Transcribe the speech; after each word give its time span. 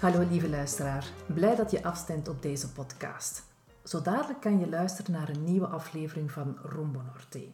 Hallo 0.00 0.28
lieve 0.30 0.48
luisteraar, 0.48 1.12
blij 1.26 1.56
dat 1.56 1.70
je 1.70 1.82
afstemt 1.82 2.28
op 2.28 2.42
deze 2.42 2.72
podcast. 2.72 3.42
Zo 3.84 4.02
dadelijk 4.02 4.40
kan 4.40 4.58
je 4.58 4.68
luisteren 4.68 5.12
naar 5.12 5.28
een 5.28 5.44
nieuwe 5.44 5.66
aflevering 5.66 6.30
van 6.30 6.58
Rumbo 6.62 7.00
Norte. 7.02 7.48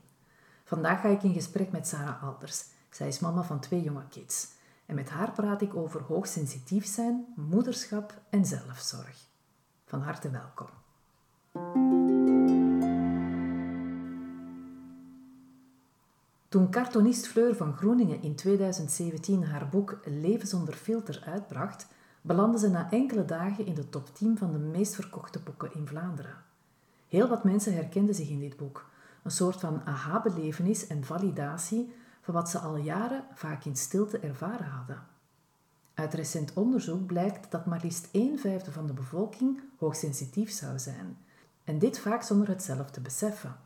Vandaag 0.65 1.01
ga 1.01 1.09
ik 1.09 1.23
in 1.23 1.33
gesprek 1.33 1.73
met 1.73 1.87
Sarah 1.87 2.23
Alders. 2.23 2.65
Zij 2.91 3.09
is 3.09 3.19
mama 3.19 3.43
van 3.43 3.61
twee 3.61 3.83
jonge 3.83 4.09
kids. 4.11 4.49
En 4.87 4.95
met 4.95 5.09
haar 5.09 5.33
praat 5.33 5.63
ik 5.63 5.77
over 5.77 6.03
hoogsensitief 6.03 6.87
zijn, 6.87 7.27
moederschap 7.37 8.15
en 8.31 8.45
zelfzorg. 8.45 9.27
Van 9.85 10.01
harte 10.01 10.31
welkom. 10.31 10.69
Toen 16.49 16.71
cartoonist 16.71 17.27
Fleur 17.27 17.57
van 17.57 17.77
Groeningen 17.77 18.23
in 18.23 18.35
2017 18.35 19.45
haar 19.45 19.69
boek 19.69 19.99
Leven 20.05 20.49
zonder 20.49 20.75
filter 20.75 21.23
uitbracht, 21.25 21.87
belandde 22.27 22.59
ze 22.59 22.69
na 22.69 22.91
enkele 22.91 23.25
dagen 23.25 23.67
in 23.67 23.75
de 23.75 23.89
top 23.89 24.15
10 24.15 24.39
van 24.39 24.53
de 24.53 24.59
meest 24.59 24.95
verkochte 24.95 25.39
boeken 25.39 25.75
in 25.75 25.87
Vlaanderen. 25.87 26.37
Heel 27.09 27.29
wat 27.29 27.45
mensen 27.45 27.75
herkenden 27.75 28.15
zich 28.15 28.29
in 28.29 28.41
dit 28.41 28.57
boek, 28.57 28.91
een 29.23 29.31
soort 29.31 29.61
van 29.61 29.83
aha-belevenis 29.85 30.87
en 30.87 31.05
validatie 31.05 31.95
van 32.21 32.35
wat 32.35 32.49
ze 32.49 32.59
al 32.59 32.77
jaren 32.77 33.25
vaak 33.35 33.65
in 33.65 33.77
stilte 33.77 34.19
ervaren 34.19 34.67
hadden. 34.67 35.07
Uit 35.95 36.15
recent 36.15 36.53
onderzoek 36.55 37.07
blijkt 37.07 37.51
dat 37.51 37.67
maar 37.67 37.81
liefst 37.83 38.09
een 38.13 38.39
vijfde 38.39 38.73
van 38.73 38.87
de 38.87 38.93
bevolking 38.93 39.61
hoogsensitief 39.79 40.51
zou 40.51 40.79
zijn, 40.79 41.19
en 41.65 41.79
dit 41.79 41.99
vaak 41.99 42.23
zonder 42.23 42.49
het 42.49 42.63
zelf 42.63 42.91
te 42.91 43.01
beseffen. 43.01 43.57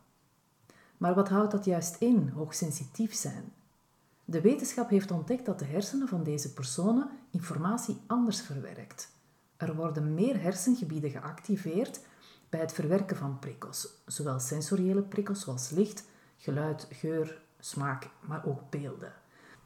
Maar 0.96 1.14
wat 1.14 1.28
houdt 1.28 1.50
dat 1.50 1.64
juist 1.64 1.96
in, 1.98 2.28
hoogsensitief 2.34 3.14
zijn? 3.14 3.52
De 4.30 4.40
wetenschap 4.40 4.90
heeft 4.90 5.10
ontdekt 5.10 5.46
dat 5.46 5.58
de 5.58 5.64
hersenen 5.64 6.08
van 6.08 6.22
deze 6.22 6.52
personen 6.52 7.10
informatie 7.30 8.00
anders 8.06 8.40
verwerkt. 8.40 9.12
Er 9.56 9.74
worden 9.74 10.14
meer 10.14 10.42
hersengebieden 10.42 11.10
geactiveerd 11.10 12.00
bij 12.48 12.60
het 12.60 12.72
verwerken 12.72 13.16
van 13.16 13.38
prikkels, 13.38 14.02
zowel 14.06 14.40
sensoriële 14.40 15.02
prikkels 15.02 15.40
zoals 15.40 15.70
licht, 15.70 16.04
geluid, 16.36 16.86
geur, 16.90 17.42
smaak, 17.58 18.10
maar 18.26 18.46
ook 18.46 18.70
beelden. 18.70 19.12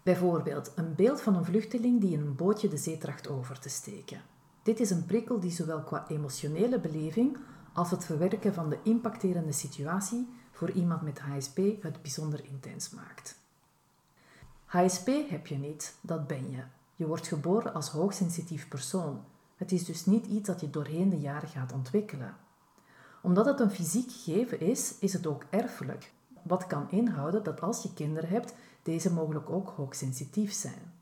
Bijvoorbeeld 0.03 0.73
een 0.75 0.95
beeld 0.95 1.21
van 1.21 1.37
een 1.37 1.45
vluchteling 1.45 2.01
die 2.01 2.13
in 2.13 2.21
een 2.21 2.37
bootje 2.37 2.69
de 2.69 2.77
zee 2.77 2.99
tracht 2.99 3.29
over 3.29 3.59
te 3.59 3.69
steken. 3.69 4.23
Dit 4.63 4.81
is 4.81 4.91
een 4.91 5.07
prikkel 5.07 5.41
die 5.41 5.51
zowel 5.51 5.83
qua 5.83 6.09
emotionele 6.09 6.81
beleving 6.81 7.37
als 7.73 7.91
het 7.91 8.05
verwerken 8.05 8.55
van 8.55 8.69
de 8.69 8.79
impacterende 8.83 9.53
situatie 9.53 10.29
voor 10.51 10.71
iemand 10.71 11.03
met 11.03 11.19
HSP 11.19 11.59
het 11.81 12.03
bijzonder 12.03 12.45
intens 12.45 12.91
maakt. 12.91 13.43
HSP 14.75 15.11
heb 15.29 15.47
je 15.47 15.57
niet, 15.57 15.95
dat 16.01 16.27
ben 16.27 16.51
je. 16.51 16.63
Je 16.97 17.07
wordt 17.07 17.27
geboren 17.27 17.75
als 17.75 17.89
hoogsensitief 17.89 18.69
persoon. 18.69 19.25
Het 19.57 19.73
is 19.73 19.85
dus 19.85 20.07
niet 20.07 20.27
iets 20.27 20.47
dat 20.47 20.61
je 20.61 20.71
doorheen 20.71 21.09
de 21.09 21.21
jaren 21.21 21.49
gaat 21.49 21.73
ontwikkelen. 21.73 22.37
Omdat 23.23 23.47
het 23.47 23.61
een 23.61 23.71
fysiek 23.71 24.11
gegeven 24.11 24.61
is, 24.61 24.99
is 24.99 25.13
het 25.13 25.27
ook 25.27 25.45
erfelijk. 25.51 26.13
Wat 26.43 26.67
kan 26.67 26.91
inhouden 26.91 27.43
dat 27.45 27.61
als 27.61 27.83
je 27.83 27.95
kinderen 27.95 28.29
hebt, 28.29 28.55
deze 28.83 29.13
mogelijk 29.13 29.51
ook 29.51 29.69
hoogsensitief 29.77 30.53
zijn. 30.53 30.93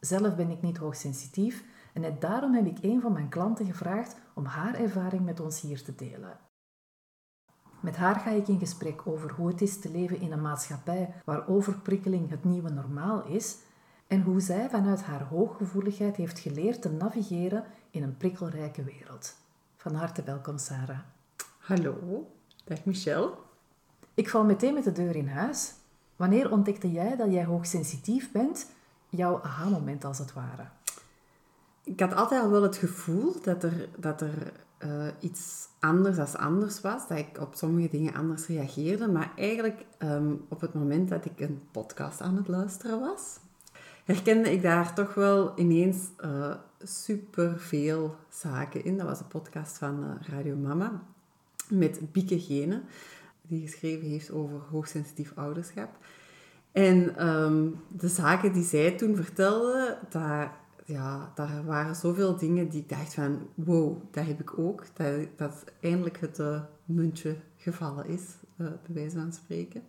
Zelf 0.00 0.36
ben 0.36 0.50
ik 0.50 0.62
niet 0.62 0.76
hoogsensitief 0.76 1.64
en 1.92 2.00
net 2.00 2.20
daarom 2.20 2.54
heb 2.54 2.66
ik 2.66 2.78
een 2.80 3.00
van 3.00 3.12
mijn 3.12 3.28
klanten 3.28 3.66
gevraagd 3.66 4.16
om 4.34 4.44
haar 4.44 4.74
ervaring 4.74 5.24
met 5.24 5.40
ons 5.40 5.60
hier 5.60 5.82
te 5.82 5.94
delen. 5.94 6.38
Met 7.84 7.96
haar 7.96 8.14
ga 8.14 8.30
ik 8.30 8.48
in 8.48 8.58
gesprek 8.58 9.00
over 9.04 9.32
hoe 9.32 9.48
het 9.48 9.60
is 9.60 9.80
te 9.80 9.90
leven 9.90 10.20
in 10.20 10.32
een 10.32 10.42
maatschappij 10.42 11.14
waar 11.24 11.48
overprikkeling 11.48 12.30
het 12.30 12.44
nieuwe 12.44 12.70
normaal 12.70 13.24
is 13.24 13.56
en 14.06 14.22
hoe 14.22 14.40
zij 14.40 14.70
vanuit 14.70 15.02
haar 15.02 15.22
hooggevoeligheid 15.22 16.16
heeft 16.16 16.38
geleerd 16.38 16.82
te 16.82 16.90
navigeren 16.90 17.64
in 17.90 18.02
een 18.02 18.16
prikkelrijke 18.16 18.84
wereld. 18.84 19.34
Van 19.76 19.94
harte 19.94 20.22
welkom, 20.22 20.58
Sarah. 20.58 20.98
Hallo, 21.58 22.26
dag 22.64 22.84
Michelle. 22.84 23.32
Ik 24.14 24.28
val 24.28 24.44
meteen 24.44 24.74
met 24.74 24.84
de 24.84 24.92
deur 24.92 25.16
in 25.16 25.28
huis. 25.28 25.72
Wanneer 26.16 26.50
ontdekte 26.52 26.92
jij 26.92 27.16
dat 27.16 27.32
jij 27.32 27.44
hoogsensitief 27.44 28.32
bent? 28.32 28.70
Jouw 29.08 29.42
aha-moment 29.42 30.04
als 30.04 30.18
het 30.18 30.32
ware. 30.32 30.66
Ik 31.82 32.00
had 32.00 32.14
altijd 32.14 32.42
al 32.42 32.50
wel 32.50 32.62
het 32.62 32.76
gevoel 32.76 33.40
dat 33.42 33.62
er, 33.62 33.88
dat 33.96 34.20
er 34.20 34.52
uh, 34.84 35.06
iets 35.20 35.68
anders 35.80 36.18
als 36.18 36.36
anders 36.36 36.80
was. 36.80 37.08
Dat 37.08 37.18
ik 37.18 37.40
op 37.40 37.54
sommige 37.54 37.88
dingen 37.88 38.14
anders 38.14 38.46
reageerde. 38.46 39.08
Maar 39.08 39.32
eigenlijk 39.36 39.84
um, 39.98 40.44
op 40.48 40.60
het 40.60 40.74
moment 40.74 41.08
dat 41.08 41.24
ik 41.24 41.40
een 41.40 41.62
podcast 41.70 42.20
aan 42.20 42.36
het 42.36 42.48
luisteren 42.48 43.00
was, 43.00 43.38
herkende 44.04 44.52
ik 44.52 44.62
daar 44.62 44.94
toch 44.94 45.14
wel 45.14 45.58
ineens 45.58 45.98
uh, 46.24 46.54
superveel 46.82 48.16
zaken 48.28 48.84
in. 48.84 48.96
Dat 48.96 49.06
was 49.06 49.20
een 49.20 49.28
podcast 49.28 49.78
van 49.78 50.04
uh, 50.04 50.28
Radio 50.28 50.56
Mama 50.56 51.02
met 51.68 52.12
Bieke 52.12 52.40
Gene, 52.40 52.82
die 53.42 53.60
geschreven 53.60 54.08
heeft 54.08 54.30
over 54.30 54.60
hoogsensitief 54.70 55.32
ouderschap. 55.34 55.90
En 56.72 57.28
um, 57.28 57.80
de 57.88 58.08
zaken 58.08 58.52
die 58.52 58.64
zij 58.64 58.90
toen 58.90 59.16
vertelde, 59.16 59.98
daar 60.10 60.56
ja, 60.84 61.32
daar 61.34 61.64
waren 61.64 61.96
zoveel 61.96 62.36
dingen 62.36 62.68
die 62.68 62.80
ik 62.80 62.88
dacht 62.88 63.14
van, 63.14 63.48
wow, 63.54 64.02
dat 64.10 64.26
heb 64.26 64.40
ik 64.40 64.58
ook. 64.58 64.84
Dat, 64.92 65.26
dat 65.36 65.64
eindelijk 65.80 66.20
het 66.20 66.38
uh, 66.38 66.60
muntje 66.84 67.36
gevallen 67.56 68.06
is, 68.06 68.22
uh, 68.56 68.66
bij 68.66 68.94
wijze 68.94 69.18
van 69.18 69.32
spreken. 69.32 69.82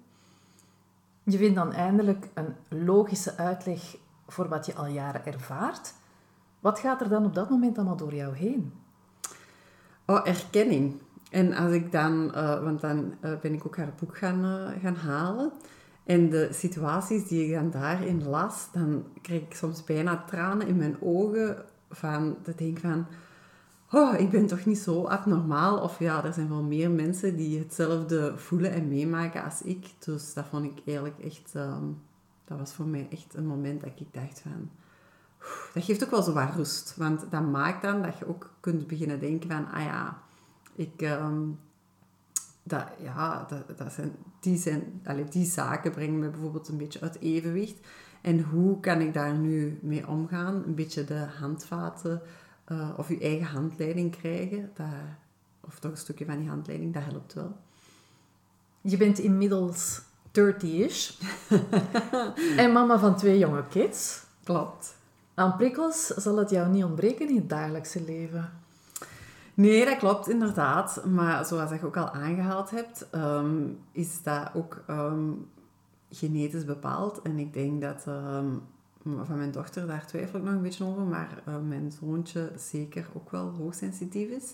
Je 1.23 1.38
vindt 1.38 1.56
dan 1.56 1.72
eindelijk 1.72 2.29
een 2.33 2.56
logische 2.85 3.38
uitleg 3.38 3.97
voor 4.28 4.47
wat 4.47 4.66
je 4.66 4.75
al 4.75 4.88
jaren 4.88 5.25
ervaart. 5.25 5.94
Wat 6.59 6.79
gaat 6.79 7.01
er 7.01 7.09
dan 7.09 7.25
op 7.25 7.33
dat 7.33 7.50
moment 7.50 7.77
allemaal 7.77 7.97
door 7.97 8.13
jou 8.13 8.35
heen? 8.35 8.73
Oh, 10.06 10.27
erkenning. 10.27 11.01
En 11.31 11.53
als 11.53 11.72
ik 11.72 11.91
dan, 11.91 12.31
uh, 12.35 12.63
want 12.63 12.81
dan 12.81 13.13
ben 13.41 13.53
ik 13.53 13.66
ook 13.66 13.77
haar 13.77 13.94
boek 14.00 14.17
gaan, 14.17 14.73
gaan 14.81 14.95
halen. 14.95 15.51
En 16.05 16.29
de 16.29 16.49
situaties 16.51 17.27
die 17.27 17.45
ik 17.45 17.53
dan 17.53 17.71
daarin 17.71 18.27
las, 18.27 18.67
dan 18.71 19.05
kreeg 19.21 19.41
ik 19.41 19.55
soms 19.55 19.83
bijna 19.83 20.24
tranen 20.27 20.68
in 20.68 20.77
mijn 20.77 21.01
ogen 21.01 21.65
van 21.89 22.38
te 22.41 22.56
denken 22.56 22.81
van... 22.81 23.06
Oh, 23.91 24.19
ik 24.19 24.30
ben 24.30 24.47
toch 24.47 24.65
niet 24.65 24.77
zo 24.77 25.06
abnormaal. 25.06 25.77
Of 25.77 26.00
ja, 26.00 26.24
er 26.24 26.33
zijn 26.33 26.50
wel 26.50 26.63
meer 26.63 26.91
mensen 26.91 27.35
die 27.35 27.59
hetzelfde 27.59 28.38
voelen 28.38 28.71
en 28.71 28.88
meemaken 28.88 29.44
als 29.44 29.62
ik. 29.62 29.88
Dus 30.00 30.33
dat 30.33 30.45
vond 30.45 30.65
ik 30.65 30.81
eigenlijk 30.85 31.19
echt... 31.19 31.51
Ehm, 31.56 31.83
dat 32.45 32.57
was 32.57 32.74
voor 32.74 32.85
mij 32.85 33.07
echt 33.12 33.33
een 33.33 33.47
moment 33.47 33.81
dat 33.81 33.91
ik 33.95 34.13
dacht 34.13 34.39
van... 34.39 34.69
Dat 35.74 35.83
geeft 35.83 36.03
ook 36.03 36.09
wel 36.09 36.21
zo 36.21 36.33
wat 36.33 36.56
rust. 36.56 36.95
Want 36.97 37.25
dat 37.30 37.44
maakt 37.44 37.81
dan 37.81 38.01
dat 38.01 38.18
je 38.18 38.27
ook 38.27 38.50
kunt 38.59 38.88
beginnen 38.88 39.19
denken 39.19 39.50
van... 39.50 39.71
Ah 39.71 39.83
ja, 39.83 40.21
ik... 40.75 41.01
Ehm, 41.01 41.41
dat, 42.63 42.88
ja, 43.01 43.45
dat, 43.50 43.77
dat 43.77 43.94
zijn, 43.94 44.15
die, 44.39 44.57
zijn, 44.57 45.01
allez, 45.03 45.29
die 45.29 45.45
zaken 45.45 45.91
brengen 45.91 46.19
me 46.19 46.29
bijvoorbeeld 46.29 46.67
een 46.67 46.77
beetje 46.77 47.01
uit 47.01 47.19
evenwicht. 47.19 47.79
En 48.21 48.41
hoe 48.41 48.79
kan 48.79 49.01
ik 49.01 49.13
daar 49.13 49.33
nu 49.33 49.79
mee 49.81 50.07
omgaan? 50.07 50.63
Een 50.65 50.75
beetje 50.75 51.03
de 51.03 51.25
handvaten 51.39 52.21
uh, 52.71 52.89
of 52.97 53.09
je 53.09 53.19
eigen 53.19 53.45
handleiding 53.45 54.17
krijgen. 54.17 54.71
Dat, 54.73 54.87
of 55.61 55.79
toch 55.79 55.91
een 55.91 55.97
stukje 55.97 56.25
van 56.25 56.39
die 56.39 56.49
handleiding, 56.49 56.93
dat 56.93 57.03
helpt 57.03 57.33
wel. 57.33 57.57
Je 58.81 58.97
bent 58.97 59.19
inmiddels 59.19 60.01
30-ish. 60.39 61.11
en 62.57 62.71
mama 62.71 62.99
van 62.99 63.15
twee 63.15 63.37
jonge 63.37 63.67
kids. 63.67 64.23
Klopt. 64.43 64.95
Aan 65.33 65.55
prikkels 65.55 66.05
zal 66.07 66.37
het 66.37 66.49
jou 66.49 66.69
niet 66.69 66.83
ontbreken 66.83 67.29
in 67.29 67.35
het 67.35 67.49
dagelijkse 67.49 68.03
leven. 68.03 68.64
Nee, 69.56 69.86
dat 69.86 69.98
klopt 69.98 70.30
inderdaad. 70.30 71.06
Maar 71.06 71.46
zoals 71.46 71.69
je 71.69 71.86
ook 71.86 71.98
al 71.98 72.10
aangehaald 72.10 72.69
hebt, 72.69 73.10
ehm, 73.10 73.68
is 73.92 74.24
dat 74.24 74.50
ook 74.54 74.84
ehm, 74.88 75.31
genetisch 76.10 76.66
bepaald. 76.66 77.22
En 77.22 77.40
ik 77.40 77.54
denk 77.54 77.81
dat 77.81 78.04
ehm, 78.07 78.48
van 79.04 79.38
mijn 79.38 79.52
dochter, 79.52 79.88
daar 79.88 80.06
twijfel 80.07 80.40
ik 80.40 80.46
nog 80.46 80.54
een 80.54 80.62
beetje 80.62 80.86
over, 80.86 81.04
maar 81.04 81.44
uh, 81.48 81.56
mijn 81.68 81.92
zoontje 81.92 82.52
zeker 82.57 83.07
ook 83.13 83.31
wel 83.31 83.50
hoogsensitief 83.57 84.30
is. 84.30 84.54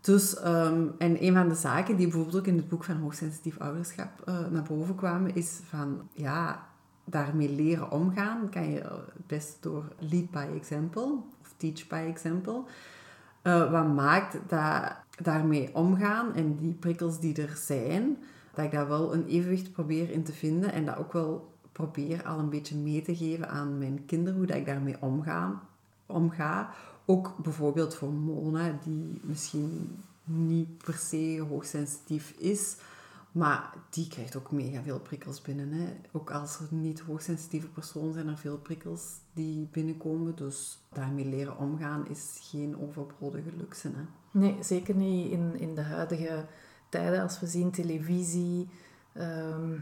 Dus, 0.00 0.36
en 0.36 0.96
een 0.98 1.34
van 1.34 1.48
de 1.48 1.54
zaken 1.54 1.96
die 1.96 2.06
bijvoorbeeld 2.06 2.36
ook 2.36 2.46
in 2.46 2.56
het 2.56 2.68
boek 2.68 2.84
van 2.84 2.96
hoogsensitief 2.96 3.58
ouderschap 3.58 4.10
uh, 4.28 4.46
naar 4.50 4.62
boven 4.62 4.94
kwamen, 4.94 5.34
is 5.34 5.60
van, 5.68 6.08
ja, 6.12 6.66
daarmee 7.04 7.50
leren 7.50 7.90
omgaan 7.90 8.48
kan 8.50 8.70
je 8.70 8.80
het 9.14 9.26
best 9.26 9.56
door 9.60 9.84
lead 9.98 10.30
by 10.30 10.46
example 10.56 11.18
of 11.40 11.54
teach 11.56 11.86
by 11.86 12.04
example. 12.08 12.64
Uh, 13.48 13.70
wat 13.70 13.94
maakt 13.94 14.38
dat 14.48 14.96
daarmee 15.22 15.74
omgaan 15.74 16.34
en 16.34 16.56
die 16.56 16.74
prikkels 16.74 17.20
die 17.20 17.42
er 17.42 17.56
zijn, 17.56 18.16
dat 18.54 18.64
ik 18.64 18.70
daar 18.70 18.88
wel 18.88 19.14
een 19.14 19.26
evenwicht 19.26 19.72
probeer 19.72 20.10
in 20.10 20.22
te 20.22 20.32
vinden 20.32 20.72
en 20.72 20.84
dat 20.84 20.96
ook 20.96 21.12
wel 21.12 21.52
probeer 21.72 22.24
al 22.24 22.38
een 22.38 22.50
beetje 22.50 22.76
mee 22.76 23.02
te 23.02 23.16
geven 23.16 23.48
aan 23.48 23.78
mijn 23.78 24.04
kinderen, 24.06 24.38
hoe 24.38 24.46
dat 24.46 24.56
ik 24.56 24.66
daarmee 24.66 24.96
omga. 25.00 25.62
omga. 26.06 26.70
Ook 27.04 27.36
bijvoorbeeld 27.42 27.94
voor 27.94 28.12
Mona, 28.12 28.78
die 28.84 29.20
misschien 29.22 30.02
niet 30.24 30.84
per 30.84 30.94
se 30.94 31.44
hoogsensitief 31.48 32.34
is, 32.38 32.76
maar 33.38 33.72
die 33.90 34.08
krijgt 34.08 34.36
ook 34.36 34.50
mega 34.50 34.82
veel 34.82 35.00
prikkels 35.00 35.42
binnen. 35.42 35.72
Hè. 35.72 35.96
Ook 36.12 36.30
als 36.30 36.58
er 36.58 36.66
niet 36.70 37.00
hoogsensitieve 37.00 37.66
persoon 37.66 38.12
zijn 38.12 38.28
er 38.28 38.38
veel 38.38 38.58
prikkels 38.58 39.02
die 39.32 39.68
binnenkomen. 39.72 40.36
Dus 40.36 40.78
daarmee 40.92 41.24
leren 41.24 41.58
omgaan 41.58 42.08
is 42.08 42.38
geen 42.40 42.80
overbodige 42.80 43.50
luxe. 43.56 43.88
Hè. 43.88 44.02
Nee, 44.30 44.56
zeker 44.60 44.94
niet 44.94 45.30
in, 45.30 45.58
in 45.58 45.74
de 45.74 45.82
huidige 45.82 46.44
tijden. 46.88 47.22
Als 47.22 47.40
we 47.40 47.46
zien 47.46 47.70
televisie, 47.70 48.68
ehm, 49.12 49.78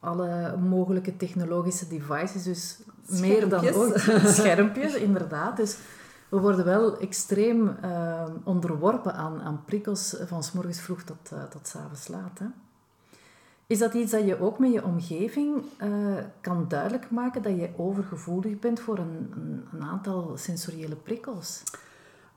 alle 0.00 0.56
mogelijke 0.56 1.16
technologische 1.16 1.88
devices. 1.88 2.42
Dus 2.42 2.78
meer 3.20 3.48
dan 3.48 3.74
ooit. 3.74 4.00
Schermpjes, 4.36 4.94
inderdaad. 4.94 5.56
Dus 5.56 5.78
we 6.28 6.40
worden 6.40 6.64
wel 6.64 6.98
extreem 6.98 7.68
ehm, 7.68 8.32
onderworpen 8.44 9.14
aan, 9.14 9.42
aan 9.42 9.64
prikkels 9.64 10.16
van 10.26 10.42
s 10.42 10.52
morgens 10.52 10.80
vroeg 10.80 11.02
tot, 11.02 11.30
uh, 11.32 11.42
tot 11.42 11.68
s 11.68 11.76
avonds 11.76 12.08
laat. 12.08 12.38
Hè. 12.38 12.46
Is 13.66 13.78
dat 13.78 13.94
iets 13.94 14.10
dat 14.10 14.26
je 14.26 14.40
ook 14.40 14.58
met 14.58 14.72
je 14.72 14.84
omgeving 14.84 15.62
uh, 15.82 16.16
kan 16.40 16.64
duidelijk 16.68 17.10
maken 17.10 17.42
dat 17.42 17.56
je 17.56 17.70
overgevoelig 17.76 18.58
bent 18.58 18.80
voor 18.80 18.98
een, 18.98 19.32
een, 19.72 19.82
aantal 19.82 20.36
sensoriële 20.36 20.96
prikkels? 20.96 21.62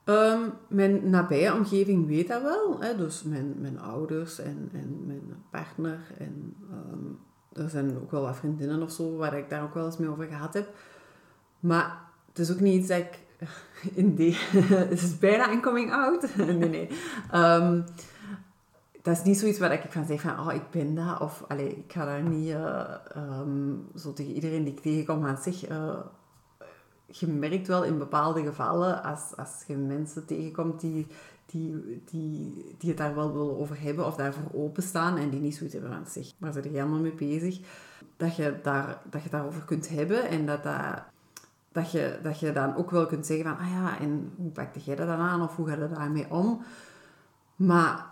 Um, 0.04 0.52
mijn 0.68 1.10
nabije 1.10 1.54
omgeving 1.54 2.06
weet 2.06 2.28
dat 2.28 2.42
wel. 2.42 2.80
Hè? 2.80 2.96
Dus 2.96 3.22
mijn, 3.22 3.54
mijn 3.60 3.80
ouders 3.80 4.38
en, 4.38 4.68
en 4.72 5.06
mijn 5.06 5.22
partner. 5.50 5.98
En 6.18 6.56
um, 6.72 7.18
er 7.52 7.70
zijn 7.70 7.96
ook 7.96 8.10
wel 8.10 8.22
wat 8.22 8.36
vriendinnen 8.36 8.82
of 8.82 8.90
zo 8.90 9.16
waar 9.16 9.38
ik 9.38 9.50
daar 9.50 9.62
ook 9.62 9.74
wel 9.74 9.86
eens 9.86 9.98
mee 9.98 10.08
over 10.08 10.26
gehad 10.26 10.54
heb. 10.54 10.68
Maar 11.60 11.98
het 12.28 12.38
is 12.38 12.52
ook 12.52 12.60
niet 12.60 12.78
iets 12.78 12.88
dat 12.88 12.98
ik... 12.98 13.18
In 13.94 14.14
die, 14.14 14.36
het 14.90 15.02
is 15.02 15.18
bijna 15.18 15.50
een 15.50 15.62
coming 15.62 15.92
out. 15.92 16.36
nee, 16.36 16.68
nee. 16.68 16.88
Um, 17.34 17.84
dat 19.02 19.16
is 19.16 19.22
niet 19.22 19.38
zoiets 19.38 19.58
waar 19.58 19.72
ik 19.72 19.84
van 19.88 20.06
zeg 20.06 20.20
van, 20.20 20.40
oh, 20.40 20.54
ik 20.54 20.70
ben 20.70 20.94
dat. 20.94 21.20
Of, 21.20 21.44
allee, 21.48 21.76
ik 21.76 21.92
ga 21.92 22.04
daar 22.04 22.22
niet 22.22 22.48
uh, 22.48 22.94
um, 23.16 23.88
zo 23.96 24.12
tegen 24.12 24.32
iedereen 24.32 24.64
die 24.64 24.72
ik 24.72 24.80
tegenkom 24.80 25.24
gaan 25.24 25.38
zeggen... 25.42 25.72
Uh, 25.72 25.98
je 27.12 27.26
merkt 27.26 27.66
wel 27.66 27.84
in 27.84 27.98
bepaalde 27.98 28.42
gevallen, 28.42 29.02
als, 29.02 29.36
als 29.36 29.64
je 29.66 29.76
mensen 29.76 30.26
tegenkomt 30.26 30.80
die, 30.80 31.06
die, 31.46 32.02
die, 32.10 32.64
die 32.78 32.88
het 32.88 32.98
daar 32.98 33.14
wel 33.14 33.32
willen 33.32 33.58
over 33.58 33.80
hebben 33.80 34.06
of 34.06 34.16
daarvoor 34.16 34.50
openstaan 34.52 35.16
en 35.16 35.30
die 35.30 35.40
niet 35.40 35.54
zoiets 35.54 35.74
hebben 35.74 35.92
van, 35.92 36.06
zeg, 36.06 36.32
waar 36.38 36.52
zijn 36.52 36.64
je 36.64 36.70
helemaal 36.70 37.00
mee 37.00 37.14
bezig? 37.14 37.60
Dat 38.16 38.36
je, 38.36 38.58
daar, 38.62 39.02
dat 39.10 39.22
je 39.22 39.28
daarover 39.28 39.64
kunt 39.64 39.88
hebben 39.88 40.28
en 40.28 40.46
dat 40.46 40.62
dat 40.62 41.02
dat 41.72 41.90
je, 41.90 42.18
dat 42.22 42.40
je 42.40 42.52
dan 42.52 42.76
ook 42.76 42.90
wel 42.90 43.06
kunt 43.06 43.26
zeggen 43.26 43.46
van, 43.46 43.58
ah 43.58 43.70
ja, 43.70 43.98
en 43.98 44.32
hoe 44.36 44.50
pakte 44.50 44.80
jij 44.80 44.96
dat 44.96 45.06
dan 45.06 45.18
aan 45.18 45.42
of 45.42 45.56
hoe 45.56 45.68
ga 45.68 45.74
je 45.74 45.88
daarmee 45.88 46.30
om? 46.30 46.62
Maar 47.56 48.09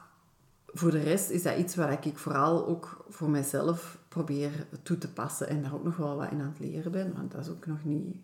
voor 0.78 0.90
de 0.90 1.02
rest 1.02 1.30
is 1.30 1.42
dat 1.42 1.58
iets 1.58 1.74
waar 1.74 2.06
ik 2.06 2.18
vooral 2.18 2.66
ook 2.66 3.04
voor 3.08 3.30
mezelf 3.30 3.98
probeer 4.08 4.66
toe 4.82 4.98
te 4.98 5.12
passen 5.12 5.48
en 5.48 5.62
daar 5.62 5.74
ook 5.74 5.84
nog 5.84 5.96
wel 5.96 6.16
wat 6.16 6.30
in 6.30 6.40
aan 6.40 6.54
het 6.56 6.58
leren 6.58 6.92
ben. 6.92 7.12
Want 7.16 7.32
dat 7.32 7.40
is 7.40 7.50
ook 7.50 7.66
nog 7.66 7.84
niet, 7.84 8.16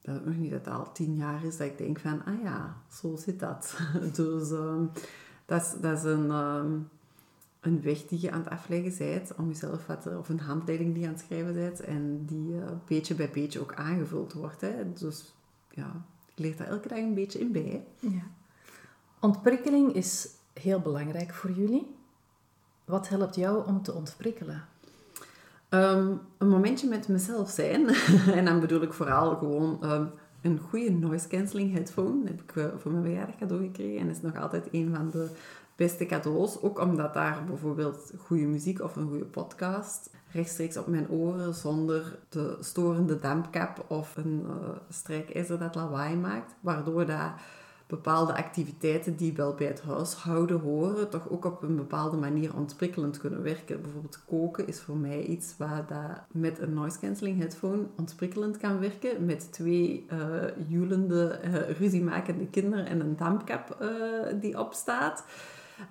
dat 0.00 0.18
ook 0.18 0.24
nog 0.24 0.36
niet 0.36 0.50
dat 0.50 0.64
het 0.64 0.74
al 0.74 0.92
tien 0.92 1.16
jaar 1.16 1.44
is 1.44 1.56
dat 1.56 1.66
ik 1.66 1.78
denk 1.78 1.98
van, 1.98 2.24
ah 2.24 2.42
ja, 2.42 2.76
zo 2.92 3.16
zit 3.16 3.40
dat. 3.40 3.78
dus 4.16 4.50
um, 4.50 4.90
dat, 5.46 5.62
is, 5.62 5.80
dat 5.80 6.04
een, 6.04 6.30
um, 6.30 6.88
een 7.60 7.82
weg 7.82 8.06
die 8.06 8.20
je 8.20 8.30
aan 8.30 8.40
het 8.40 8.50
afleggen 8.50 8.94
bent 8.98 9.34
om 9.36 9.48
jezelf 9.48 9.86
wat, 9.86 10.06
of 10.18 10.28
een 10.28 10.40
handleiding 10.40 10.92
die 10.92 11.02
je 11.02 11.08
aan 11.08 11.14
het 11.14 11.22
schrijven 11.22 11.54
bent 11.54 11.80
en 11.80 12.24
die 12.24 12.52
uh, 12.52 12.64
beetje 12.86 13.14
bij 13.14 13.30
beetje 13.30 13.60
ook 13.60 13.74
aangevuld 13.74 14.32
wordt. 14.32 14.60
Hè. 14.60 14.92
Dus 14.92 15.34
ja, 15.70 16.04
ik 16.26 16.38
leer 16.38 16.56
daar 16.56 16.66
elke 16.66 16.88
dag 16.88 16.98
een 16.98 17.14
beetje 17.14 17.38
in 17.38 17.52
bij. 17.52 17.84
Ja. 17.98 18.22
Ontprikkeling 19.20 19.94
is 19.94 20.28
heel 20.60 20.80
belangrijk 20.80 21.34
voor 21.34 21.50
jullie. 21.50 21.94
Wat 22.84 23.08
helpt 23.08 23.34
jou 23.34 23.66
om 23.66 23.82
te 23.82 23.94
ontprikkelen? 23.94 24.64
Um, 25.70 26.20
een 26.38 26.48
momentje 26.48 26.88
met 26.88 27.08
mezelf 27.08 27.50
zijn. 27.50 27.88
en 28.38 28.44
dan 28.44 28.60
bedoel 28.60 28.82
ik 28.82 28.92
vooral 28.92 29.36
gewoon 29.36 29.78
um, 29.82 30.10
een 30.42 30.58
goede 30.58 30.90
noise 30.90 31.28
cancelling 31.28 31.72
headphone. 31.72 32.20
Dat 32.20 32.28
heb 32.28 32.40
ik 32.40 32.54
uh, 32.54 32.66
voor 32.78 32.92
mijn 32.92 33.04
verjaardag 33.04 33.36
cadeau 33.36 33.64
gekregen. 33.64 34.00
En 34.00 34.08
is 34.08 34.20
nog 34.20 34.36
altijd 34.36 34.68
een 34.70 34.94
van 34.94 35.10
de 35.10 35.28
beste 35.76 36.06
cadeaus. 36.06 36.60
Ook 36.60 36.80
omdat 36.80 37.14
daar 37.14 37.44
bijvoorbeeld 37.44 38.12
goede 38.16 38.46
muziek 38.46 38.80
of 38.80 38.96
een 38.96 39.08
goede 39.08 39.24
podcast 39.24 40.10
rechtstreeks 40.32 40.76
op 40.76 40.86
mijn 40.86 41.08
oren 41.08 41.54
zonder 41.54 42.18
de 42.28 42.56
storende 42.60 43.18
dampkap 43.18 43.84
of 43.88 44.16
een 44.16 44.44
uh, 44.46 44.52
strijkijzer 44.88 45.58
dat 45.58 45.74
lawaai 45.74 46.16
maakt. 46.16 46.54
Waardoor 46.60 47.06
dat 47.06 47.32
bepaalde 47.90 48.34
activiteiten 48.34 49.16
die 49.16 49.32
wel 49.32 49.54
bij 49.54 49.66
het 49.66 49.82
huishouden 49.82 50.60
horen, 50.60 51.10
toch 51.10 51.30
ook 51.30 51.44
op 51.44 51.62
een 51.62 51.76
bepaalde 51.76 52.16
manier 52.16 52.56
ontprikkelend 52.56 53.18
kunnen 53.18 53.42
werken. 53.42 53.82
Bijvoorbeeld 53.82 54.24
koken 54.26 54.66
is 54.66 54.80
voor 54.80 54.96
mij 54.96 55.22
iets 55.22 55.54
waar 55.56 55.86
dat 55.86 56.20
met 56.32 56.58
een 56.58 56.74
noise 56.74 56.98
cancelling 56.98 57.38
headphone 57.38 57.86
ontprikkelend 57.96 58.56
kan 58.56 58.78
werken. 58.78 59.24
Met 59.24 59.52
twee 59.52 60.06
uh, 60.12 60.18
joelende, 60.68 61.40
uh, 61.44 61.70
ruziemakende 61.70 62.46
kinderen 62.46 62.86
en 62.86 63.00
een 63.00 63.16
dampkap 63.16 63.76
uh, 63.82 63.88
die 64.40 64.58
opstaat. 64.58 65.24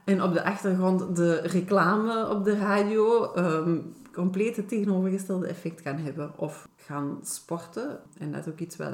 En 0.06 0.24
op 0.24 0.34
de 0.34 0.44
achtergrond 0.44 1.16
de 1.16 1.36
reclame 1.36 2.30
op 2.30 2.44
de 2.44 2.58
radio. 2.58 3.36
Um, 3.36 3.94
compleet 4.14 4.56
het 4.56 4.68
tegenovergestelde 4.68 5.48
effect 5.48 5.82
kan 5.82 5.98
hebben. 5.98 6.32
Of 6.36 6.68
gaan 6.76 7.20
sporten. 7.24 8.00
En 8.18 8.32
dat 8.32 8.46
is 8.46 8.52
ook 8.52 8.60
iets 8.60 8.76
wat 8.76 8.94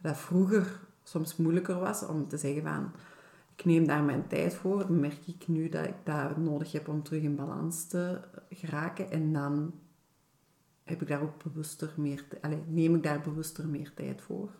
dat 0.00 0.16
vroeger 0.16 0.80
soms 1.02 1.36
moeilijker 1.36 1.78
was 1.78 2.06
om 2.06 2.28
te 2.28 2.36
zeggen 2.36 2.62
van 2.62 2.92
ik 3.56 3.64
neem 3.64 3.86
daar 3.86 4.02
mijn 4.02 4.26
tijd 4.26 4.54
voor, 4.54 4.92
merk 4.92 5.26
ik 5.26 5.48
nu 5.48 5.68
dat 5.68 5.86
ik 5.86 5.94
dat 6.04 6.36
nodig 6.36 6.72
heb 6.72 6.88
om 6.88 7.02
terug 7.02 7.22
in 7.22 7.36
balans 7.36 7.86
te 7.86 8.20
geraken 8.50 9.10
en 9.10 9.32
dan 9.32 9.72
heb 10.84 11.02
ik 11.02 11.08
daar 11.08 11.22
ook 11.22 11.42
bewuster 11.42 11.92
meer, 11.96 12.24
allez, 12.40 12.58
neem 12.66 12.94
ik 12.94 13.02
daar 13.02 13.20
bewuster 13.20 13.68
meer 13.68 13.92
tijd 13.94 14.22
voor. 14.22 14.50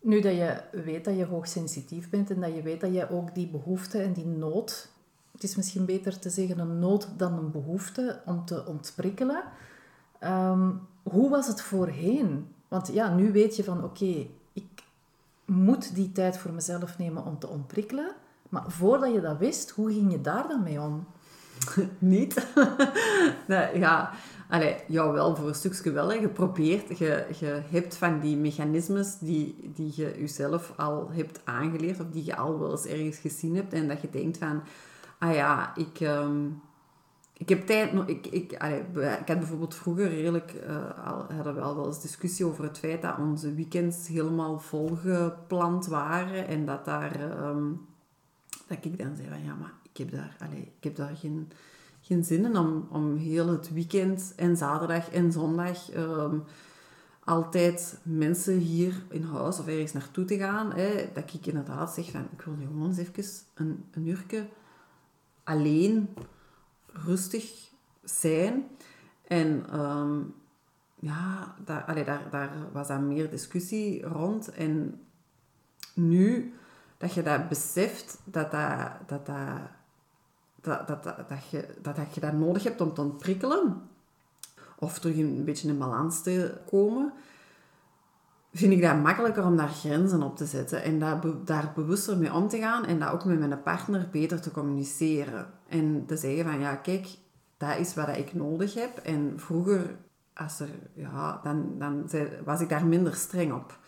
Nu 0.00 0.20
dat 0.20 0.34
je 0.34 0.62
weet 0.72 1.04
dat 1.04 1.16
je 1.16 1.24
hoogsensitief 1.24 2.10
bent 2.10 2.30
en 2.30 2.40
dat 2.40 2.54
je 2.54 2.62
weet 2.62 2.80
dat 2.80 2.92
je 2.92 3.10
ook 3.10 3.34
die 3.34 3.48
behoefte 3.48 3.98
en 3.98 4.12
die 4.12 4.26
nood, 4.26 4.90
het 5.32 5.42
is 5.42 5.56
misschien 5.56 5.84
beter 5.84 6.18
te 6.18 6.30
zeggen 6.30 6.58
een 6.58 6.78
nood 6.78 7.18
dan 7.18 7.38
een 7.38 7.50
behoefte 7.50 8.20
om 8.24 8.44
te 8.44 8.66
ontprikkelen. 8.66 9.42
Um, 10.20 10.80
hoe 11.02 11.30
was 11.30 11.46
het 11.46 11.60
voorheen? 11.60 12.54
Want 12.68 12.92
ja, 12.92 13.14
nu 13.14 13.32
weet 13.32 13.56
je 13.56 13.64
van 13.64 13.84
oké, 13.84 14.26
moet 15.48 15.94
die 15.94 16.12
tijd 16.12 16.38
voor 16.38 16.52
mezelf 16.52 16.98
nemen 16.98 17.24
om 17.24 17.38
te 17.38 17.48
ontprikkelen. 17.48 18.10
Maar 18.48 18.64
voordat 18.66 19.12
je 19.12 19.20
dat 19.20 19.38
wist, 19.38 19.70
hoe 19.70 19.92
ging 19.92 20.12
je 20.12 20.20
daar 20.20 20.48
dan 20.48 20.62
mee 20.62 20.80
om? 20.80 21.06
Niet. 21.98 22.46
ja, 23.74 24.12
Allee, 24.48 24.76
ja, 24.86 25.12
wel 25.12 25.36
voor 25.36 25.48
een 25.48 25.54
stukje 25.54 25.90
wel. 25.90 26.08
Hè. 26.08 26.14
Je 26.14 26.28
probeert, 26.28 26.98
je, 26.98 27.26
je 27.38 27.60
hebt 27.70 27.96
van 27.96 28.20
die 28.20 28.36
mechanismes 28.36 29.18
die, 29.18 29.70
die 29.74 29.92
je 29.94 30.14
jezelf 30.18 30.72
al 30.76 31.10
hebt 31.12 31.40
aangeleerd 31.44 32.00
of 32.00 32.06
die 32.10 32.24
je 32.24 32.36
al 32.36 32.58
wel 32.58 32.70
eens 32.70 32.86
ergens 32.86 33.18
gezien 33.18 33.56
hebt 33.56 33.72
en 33.72 33.88
dat 33.88 34.00
je 34.00 34.10
denkt 34.10 34.38
van, 34.38 34.62
ah 35.18 35.34
ja, 35.34 35.76
ik, 35.76 36.00
um, 36.00 36.62
ik 37.38 37.48
heb 37.48 37.66
tijd... 37.66 37.92
Ik, 38.06 38.26
ik, 38.26 38.52
ik 39.20 39.28
had 39.28 39.38
bijvoorbeeld 39.38 39.74
vroeger 39.74 40.08
redelijk... 40.08 40.54
Uh, 40.68 41.06
al, 41.06 41.32
hadden 41.32 41.54
we 41.54 41.60
al 41.60 41.76
wel 41.76 41.86
eens 41.86 42.02
discussie 42.02 42.46
over 42.46 42.64
het 42.64 42.78
feit 42.78 43.02
dat 43.02 43.18
onze 43.18 43.54
weekends 43.54 44.08
helemaal 44.08 44.58
volgepland 44.58 45.86
waren. 45.86 46.46
En 46.46 46.66
dat 46.66 46.84
daar... 46.84 47.20
Um, 47.48 47.86
dat 48.66 48.84
ik 48.84 48.98
dan 48.98 49.16
zei 49.16 49.28
van, 49.28 49.44
ja, 49.44 49.54
maar 49.54 49.72
ik 49.92 49.96
heb 49.96 50.10
daar, 50.10 50.36
allee, 50.38 50.72
ik 50.76 50.84
heb 50.84 50.96
daar 50.96 51.16
geen, 51.16 51.50
geen 52.00 52.24
zin 52.24 52.44
in 52.44 52.56
om, 52.56 52.88
om 52.90 53.16
heel 53.16 53.48
het 53.48 53.72
weekend 53.72 54.32
en 54.36 54.56
zaterdag 54.56 55.10
en 55.10 55.32
zondag... 55.32 55.94
Um, 55.96 56.42
altijd 57.24 57.98
mensen 58.02 58.58
hier 58.58 59.02
in 59.10 59.22
huis 59.22 59.58
of 59.58 59.66
ergens 59.66 59.92
naartoe 59.92 60.24
te 60.24 60.36
gaan. 60.36 60.72
Hè, 60.72 61.10
dat 61.14 61.34
ik 61.34 61.46
inderdaad 61.46 61.94
zeg 61.94 62.10
van, 62.10 62.28
ik 62.32 62.42
wil 62.42 62.54
nu 62.54 62.66
gewoon 62.66 62.86
eens 62.86 62.98
even 62.98 63.24
een, 63.54 63.84
een 63.90 64.06
uurtje 64.06 64.46
alleen, 65.44 66.08
rustig 67.04 67.70
zijn. 68.04 68.64
En 69.26 69.66
ehm, 69.70 70.20
ja, 70.98 71.54
daar, 71.64 71.84
allee, 71.84 72.04
daar, 72.04 72.30
daar 72.30 72.50
was 72.72 72.88
dan 72.88 73.08
meer 73.08 73.30
discussie 73.30 74.02
rond. 74.02 74.50
En 74.50 75.00
nu 75.94 76.54
dat 76.98 77.12
je 77.12 77.22
dat 77.22 77.48
beseft, 77.48 78.18
dat, 78.24 78.50
dat, 78.50 78.90
dat, 79.06 79.26
dat, 80.60 80.86
dat, 80.86 81.04
dat, 81.28 81.48
je, 81.50 81.68
dat, 81.82 81.96
dat 81.96 82.14
je 82.14 82.32
nodig 82.32 82.62
hebt 82.62 82.80
om 82.80 82.94
te 82.94 83.00
ontprikkelen, 83.00 83.82
of 84.78 84.98
terug 84.98 85.16
een 85.16 85.44
beetje 85.44 85.68
in 85.68 85.78
balans 85.78 86.22
te 86.22 86.60
komen, 86.66 87.12
vind 88.52 88.72
ik 88.72 88.82
dat 88.82 89.02
makkelijker 89.02 89.44
om 89.44 89.56
daar 89.56 89.68
grenzen 89.68 90.22
op 90.22 90.36
te 90.36 90.46
zetten 90.46 90.82
en 90.82 90.98
daar, 90.98 91.20
daar 91.44 91.72
bewuster 91.74 92.18
mee 92.18 92.32
om 92.32 92.48
te 92.48 92.58
gaan 92.58 92.84
en 92.84 92.98
dat 92.98 93.10
ook 93.10 93.24
met 93.24 93.38
mijn 93.38 93.62
partner 93.62 94.08
beter 94.10 94.40
te 94.40 94.50
communiceren. 94.50 95.46
En 95.68 96.06
te 96.06 96.16
zeggen 96.16 96.44
van, 96.44 96.60
ja, 96.60 96.76
kijk, 96.76 97.08
dat 97.56 97.78
is 97.78 97.94
wat 97.94 98.16
ik 98.16 98.34
nodig 98.34 98.74
heb. 98.74 98.98
En 98.98 99.32
vroeger, 99.36 99.96
als 100.34 100.60
er, 100.60 100.68
ja, 100.94 101.40
dan, 101.42 101.78
dan 101.78 102.10
was 102.44 102.60
ik 102.60 102.68
daar 102.68 102.86
minder 102.86 103.14
streng 103.14 103.52
op. 103.52 103.78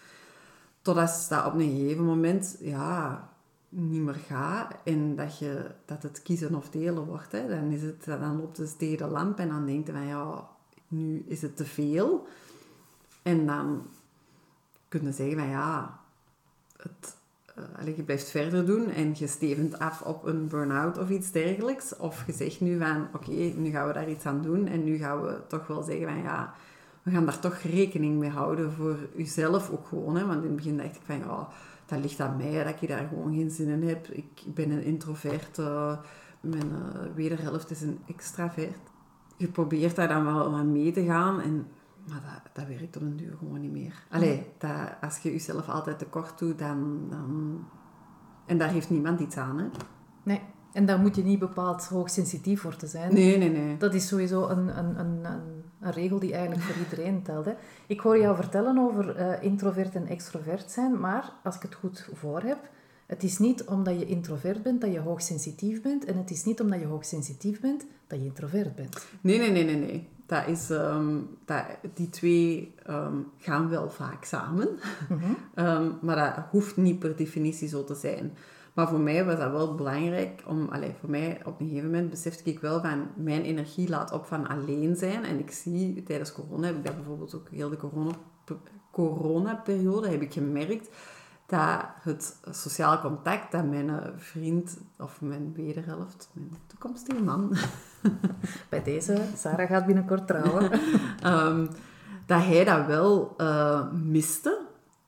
Totdat 0.82 1.26
dat 1.28 1.46
op 1.46 1.54
een 1.54 1.70
gegeven 1.70 2.04
moment, 2.04 2.56
ja, 2.60 3.28
niet 3.68 4.00
meer 4.02 4.14
gaat 4.14 4.75
en 4.84 5.16
dat, 5.16 5.38
je, 5.38 5.70
dat 5.84 6.02
het 6.02 6.22
kiezen 6.22 6.54
of 6.54 6.70
delen 6.70 7.04
wordt. 7.04 7.32
Hè. 7.32 7.49
Dan, 7.49 7.70
is 7.70 7.82
het, 7.82 8.04
dan 8.04 8.37
loopt 8.37 8.56
het 8.56 8.78
tegen 8.78 8.99
de 8.99 9.06
lamp 9.06 9.38
en 9.38 9.49
dan 9.49 9.66
denkt 9.66 9.87
je 9.87 9.92
van, 9.92 10.06
ja, 10.06 10.49
nu 10.88 11.25
is 11.26 11.42
het 11.42 11.56
te 11.56 11.64
veel. 11.64 12.26
En 13.22 13.46
dan 13.46 13.87
kun 14.88 15.02
je 15.02 15.12
zeggen 15.12 15.38
van, 15.38 15.49
ja, 15.49 16.00
het, 16.76 17.16
uh, 17.87 17.97
je 17.97 18.02
blijft 18.02 18.31
verder 18.31 18.67
doen 18.67 18.90
en 18.90 19.12
je 19.14 19.26
stevend 19.26 19.79
af 19.79 20.02
op 20.02 20.26
een 20.26 20.49
burn-out 20.49 20.99
of 20.99 21.11
iets 21.11 21.31
dergelijks. 21.31 21.97
Of 21.97 22.26
je 22.26 22.33
zegt 22.33 22.61
nu 22.61 22.79
van, 22.79 23.09
oké, 23.12 23.31
nu 23.31 23.71
gaan 23.71 23.87
we 23.87 23.93
daar 23.93 24.11
iets 24.11 24.26
aan 24.26 24.43
doen. 24.43 24.67
En 24.67 24.85
nu 24.85 24.97
gaan 24.97 25.23
we 25.23 25.40
toch 25.49 25.67
wel 25.67 25.83
zeggen 25.83 26.07
van, 26.07 26.23
ja, 26.23 26.55
we 27.02 27.11
gaan 27.11 27.25
daar 27.25 27.38
toch 27.38 27.57
rekening 27.57 28.19
mee 28.19 28.31
houden 28.31 28.73
voor 28.73 28.97
jezelf 29.17 29.71
ook 29.71 29.87
gewoon. 29.87 30.17
Hè? 30.17 30.26
Want 30.26 30.43
in 30.43 30.47
het 30.47 30.57
begin 30.57 30.76
dacht 30.76 30.97
ik 30.97 31.02
van, 31.05 31.19
ja, 31.19 31.49
dat 31.87 32.00
ligt 32.00 32.21
aan 32.21 32.37
mij, 32.37 32.64
dat 32.64 32.83
ik 32.83 32.88
daar 32.88 33.09
gewoon 33.09 33.35
geen 33.35 33.50
zin 33.50 33.69
in 33.69 33.88
heb. 33.88 34.07
Ik 34.07 34.43
ben 34.47 34.71
een 34.71 34.85
introvert, 34.85 35.59
uh, 35.59 35.97
mijn 36.40 36.69
uh, 36.73 37.14
wederhelft 37.14 37.71
is 37.71 37.83
een 37.83 37.99
extravert. 38.09 38.79
Je 39.37 39.49
probeert 39.49 39.97
daar 39.97 40.09
dan 40.09 40.25
wel 40.25 40.55
aan 40.55 40.73
mee 40.73 40.93
te 40.93 41.05
gaan 41.05 41.40
en 41.40 41.67
maar 42.09 42.23
dat, 42.23 42.54
dat 42.54 42.76
werkt 42.76 42.97
op 42.97 43.02
een 43.02 43.16
duur 43.16 43.37
gewoon 43.38 43.61
niet 43.61 43.73
meer. 43.73 44.07
Allee, 44.11 44.47
dat, 44.59 44.71
als 45.00 45.19
je 45.19 45.33
jezelf 45.33 45.69
altijd 45.69 45.99
tekort 45.99 46.38
doet, 46.38 46.59
dan, 46.59 47.07
dan... 47.11 47.59
En 48.47 48.59
daar 48.59 48.71
heeft 48.71 48.90
niemand 48.90 49.21
iets 49.21 49.37
aan, 49.37 49.59
hè? 49.59 49.66
Nee. 50.23 50.40
En 50.73 50.87
daar 50.87 50.99
moet 50.99 51.16
je 51.16 51.23
niet 51.23 51.38
bepaald 51.38 51.85
hoogsensitief 51.85 52.61
voor 52.61 52.76
te 52.76 52.87
zijn. 52.87 53.14
Nee, 53.14 53.38
nee, 53.38 53.50
nee. 53.50 53.76
Dat 53.76 53.95
is 53.95 54.07
sowieso 54.07 54.49
een, 54.49 54.78
een, 54.78 54.99
een, 54.99 55.25
een, 55.25 55.92
regel 55.92 56.19
die 56.19 56.33
eigenlijk 56.33 56.62
voor 56.62 56.83
iedereen 56.85 57.23
telt. 57.23 57.45
Hè. 57.45 57.52
Ik 57.87 58.00
hoor 58.00 58.19
jou 58.19 58.37
vertellen 58.37 58.78
over 58.78 59.21
uh, 59.21 59.42
introvert 59.42 59.95
en 59.95 60.07
extrovert 60.07 60.71
zijn, 60.71 61.00
maar 61.00 61.33
als 61.42 61.57
ik 61.57 61.62
het 61.62 61.75
goed 61.75 62.09
voor 62.12 62.42
heb, 62.42 62.59
het 63.07 63.23
is 63.23 63.38
niet 63.38 63.64
omdat 63.64 63.99
je 63.99 64.07
introvert 64.07 64.62
bent 64.62 64.80
dat 64.80 64.92
je 64.92 64.99
hoogsensitief 65.00 65.83
bent 65.83 66.04
en 66.04 66.16
het 66.16 66.30
is 66.30 66.45
niet 66.45 66.61
omdat 66.61 66.80
je 66.80 66.87
hoogsensitief 66.87 67.61
bent 67.61 67.87
dat 68.07 68.19
je 68.19 68.25
introvert 68.25 68.75
bent. 68.75 69.07
Nee, 69.21 69.38
nee, 69.38 69.50
nee, 69.50 69.64
nee. 69.64 69.76
nee. 69.76 70.09
Dat 70.30 70.46
is, 70.46 70.70
um, 70.70 71.37
dat, 71.44 71.64
die 71.94 72.08
twee 72.08 72.75
um, 72.88 73.32
gaan 73.38 73.68
wel 73.68 73.90
vaak 73.90 74.25
samen, 74.25 74.68
mm 75.08 75.18
-hmm. 75.18 75.66
um, 75.66 75.99
maar 76.02 76.16
dat 76.16 76.44
hoeft 76.50 76.76
niet 76.76 76.99
per 76.99 77.16
definitie 77.16 77.68
zo 77.68 77.84
te 77.84 77.94
zijn. 77.94 78.37
Maar 78.75 78.88
voor 78.88 79.00
mij 79.00 79.25
was 79.25 79.38
dat 79.38 79.50
wel 79.50 79.75
belangrijk 79.75 80.42
om, 80.46 80.68
allez, 80.68 80.92
voor 81.00 81.10
mij 81.10 81.40
op 81.44 81.60
een 81.60 81.66
gegeven 81.66 81.90
moment 81.90 82.10
besefte 82.10 82.50
ik 82.50 82.60
wel 82.60 82.80
van 82.80 83.06
mijn 83.16 83.42
energie 83.42 83.88
laat 83.88 84.12
op 84.12 84.26
van 84.26 84.49
alleen 84.49 84.96
zijn. 84.96 85.25
En 85.25 85.38
ik 85.38 85.50
zie 85.50 86.02
tijdens 86.02 86.32
corona, 86.32 86.66
heb 86.66 86.76
ik 86.76 86.84
dat 86.84 86.96
bijvoorbeeld 86.96 87.34
ook 87.34 87.49
heel 87.50 87.70
de 87.70 87.76
corona, 87.76 88.12
corona-periode, 88.92 90.08
heb 90.08 90.22
ik 90.22 90.32
gemerkt 90.32 90.88
dat 91.50 91.85
het 92.00 92.37
sociaal 92.50 93.00
contact 93.00 93.52
dat 93.52 93.64
mijn 93.64 94.00
vriend 94.16 94.78
of 94.99 95.21
mijn 95.21 95.52
wederhelft, 95.54 96.30
mijn 96.33 96.57
toekomstige 96.66 97.23
man. 97.23 97.57
Bij 98.69 98.83
deze, 98.83 99.23
Sarah 99.37 99.69
gaat 99.69 99.87
binnenkort 99.87 100.26
trouwen. 100.26 100.80
um, 101.26 101.69
dat 102.26 102.45
hij 102.45 102.64
dat 102.64 102.87
wel 102.87 103.35
uh, 103.38 103.92
miste. 103.92 104.59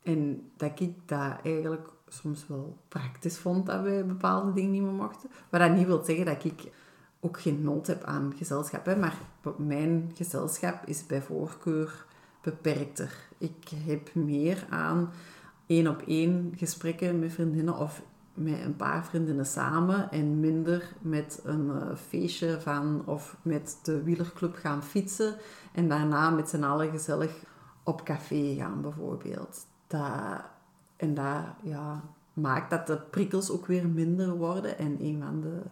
En 0.02 0.50
dat 0.56 0.80
ik 0.80 1.08
dat 1.08 1.32
eigenlijk 1.42 1.88
soms 2.08 2.46
wel 2.46 2.76
praktisch 2.88 3.38
vond 3.38 3.66
dat 3.66 3.82
wij 3.82 4.06
bepaalde 4.06 4.52
dingen 4.52 4.70
niet 4.70 4.82
meer 4.82 4.92
mochten. 4.92 5.30
Maar 5.50 5.61
dat 5.61 5.76
niet 5.76 5.87
wil 5.87 6.04
zeggen 6.04 6.25
dat 6.25 6.44
ik 6.44 6.72
ook 7.20 7.40
geen 7.40 7.62
nood 7.62 7.87
heb 7.87 8.04
aan 8.04 8.32
gezelschap. 8.37 8.87
Hè. 8.87 8.96
Maar 8.96 9.16
mijn 9.56 10.11
gezelschap 10.14 10.87
is 10.87 11.06
bij 11.06 11.22
voorkeur 11.22 12.04
beperkter. 12.42 13.14
Ik 13.38 13.68
heb 13.87 14.14
meer 14.14 14.66
aan 14.70 15.11
één 15.72 15.88
op 15.88 16.02
één 16.06 16.52
gesprekken 16.56 17.18
met 17.18 17.32
vriendinnen 17.32 17.76
of 17.76 18.02
met 18.34 18.60
een 18.64 18.76
paar 18.76 19.04
vriendinnen 19.04 19.46
samen 19.46 20.10
en 20.10 20.40
minder 20.40 20.92
met 21.00 21.40
een 21.44 21.66
uh, 21.66 21.96
feestje 21.96 22.60
van 22.60 23.02
of 23.06 23.36
met 23.42 23.78
de 23.82 24.02
wielerclub 24.02 24.54
gaan 24.54 24.82
fietsen 24.82 25.34
en 25.72 25.88
daarna 25.88 26.30
met 26.30 26.48
z'n 26.48 26.62
allen 26.62 26.90
gezellig 26.90 27.44
op 27.82 28.04
café 28.04 28.54
gaan 28.54 28.80
bijvoorbeeld. 28.80 29.66
Dat, 29.86 30.44
en 30.96 31.14
dat 31.14 31.44
ja, 31.62 32.02
maakt 32.32 32.70
dat 32.70 32.86
de 32.86 32.96
prikkels 32.96 33.50
ook 33.50 33.66
weer 33.66 33.88
minder 33.88 34.36
worden 34.36 34.78
en 34.78 34.96
een 35.00 35.22
van 35.22 35.40
de 35.40 35.62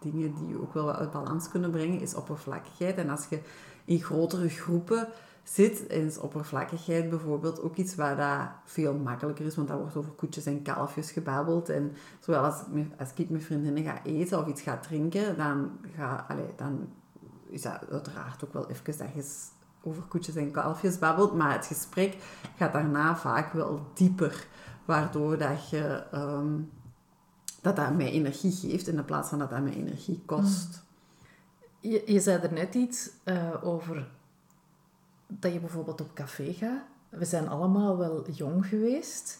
dingen 0.00 0.34
die 0.34 0.60
ook 0.60 0.74
wel 0.74 0.84
wat 0.84 0.96
uit 0.96 1.10
balans 1.10 1.48
kunnen 1.48 1.70
brengen 1.70 2.00
is 2.00 2.14
oppervlakkigheid. 2.14 2.96
En 2.96 3.10
als 3.10 3.26
je 3.28 3.40
in 3.84 4.00
grotere 4.00 4.48
groepen 4.48 5.08
zit, 5.42 5.88
is 5.88 6.18
oppervlakkigheid 6.18 7.10
bijvoorbeeld 7.10 7.62
ook 7.62 7.76
iets 7.76 7.94
waar 7.94 8.16
dat 8.16 8.48
veel 8.64 8.94
makkelijker 8.94 9.46
is, 9.46 9.56
want 9.56 9.68
daar 9.68 9.78
wordt 9.78 9.96
over 9.96 10.12
koetjes 10.12 10.46
en 10.46 10.62
kalfjes 10.62 11.10
gebabbeld. 11.10 11.68
En 11.68 11.92
zowel 12.20 12.42
als, 12.42 12.62
als 12.98 13.08
ik 13.14 13.30
met 13.30 13.42
vriendinnen 13.42 13.84
ga 13.84 14.04
eten 14.04 14.38
of 14.38 14.46
iets 14.46 14.62
ga 14.62 14.78
drinken, 14.78 15.36
dan, 15.36 15.70
ga, 15.96 16.24
allez, 16.28 16.50
dan 16.56 16.88
is 17.48 17.62
dat 17.62 17.90
uiteraard 17.90 18.44
ook 18.44 18.52
wel 18.52 18.70
even 18.70 18.98
dat 18.98 19.14
je 19.14 19.24
over 19.82 20.02
koetjes 20.02 20.34
en 20.34 20.50
kalfjes 20.50 20.98
babbelt, 20.98 21.34
maar 21.34 21.52
het 21.52 21.66
gesprek 21.66 22.16
gaat 22.56 22.72
daarna 22.72 23.16
vaak 23.16 23.52
wel 23.52 23.86
dieper, 23.94 24.46
waardoor 24.84 25.38
dat 25.38 25.68
je... 25.68 26.02
Um, 26.14 26.70
dat 27.62 27.76
dat 27.76 27.96
mij 27.96 28.10
energie 28.10 28.52
geeft 28.52 28.88
in 28.88 29.04
plaats 29.04 29.28
van 29.28 29.38
dat 29.38 29.50
dat 29.50 29.62
mij 29.62 29.72
energie 29.72 30.22
kost. 30.26 30.82
Je, 31.80 32.02
je 32.06 32.20
zei 32.20 32.42
er 32.42 32.52
net 32.52 32.74
iets 32.74 33.10
uh, 33.24 33.54
over 33.62 34.08
dat 35.38 35.52
je 35.52 35.60
bijvoorbeeld 35.60 36.00
op 36.00 36.14
café 36.14 36.52
gaat. 36.52 36.82
We 37.08 37.24
zijn 37.24 37.48
allemaal 37.48 37.98
wel 37.98 38.30
jong 38.30 38.66
geweest. 38.66 39.38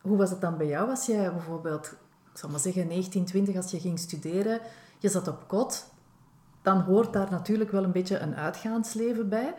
Hoe 0.00 0.16
was 0.16 0.30
het 0.30 0.40
dan 0.40 0.56
bij 0.56 0.66
jou 0.66 0.90
als 0.90 1.06
jij 1.06 1.32
bijvoorbeeld, 1.32 1.94
ik 2.32 2.38
zal 2.38 2.50
maar 2.50 2.60
zeggen 2.60 2.86
19, 2.86 3.24
20, 3.24 3.56
als 3.56 3.70
je 3.70 3.80
ging 3.80 3.98
studeren, 3.98 4.60
je 4.98 5.08
zat 5.08 5.28
op 5.28 5.44
kot, 5.46 5.86
dan 6.62 6.80
hoort 6.80 7.12
daar 7.12 7.30
natuurlijk 7.30 7.70
wel 7.70 7.84
een 7.84 7.92
beetje 7.92 8.18
een 8.18 8.34
uitgaansleven 8.34 9.28
bij. 9.28 9.54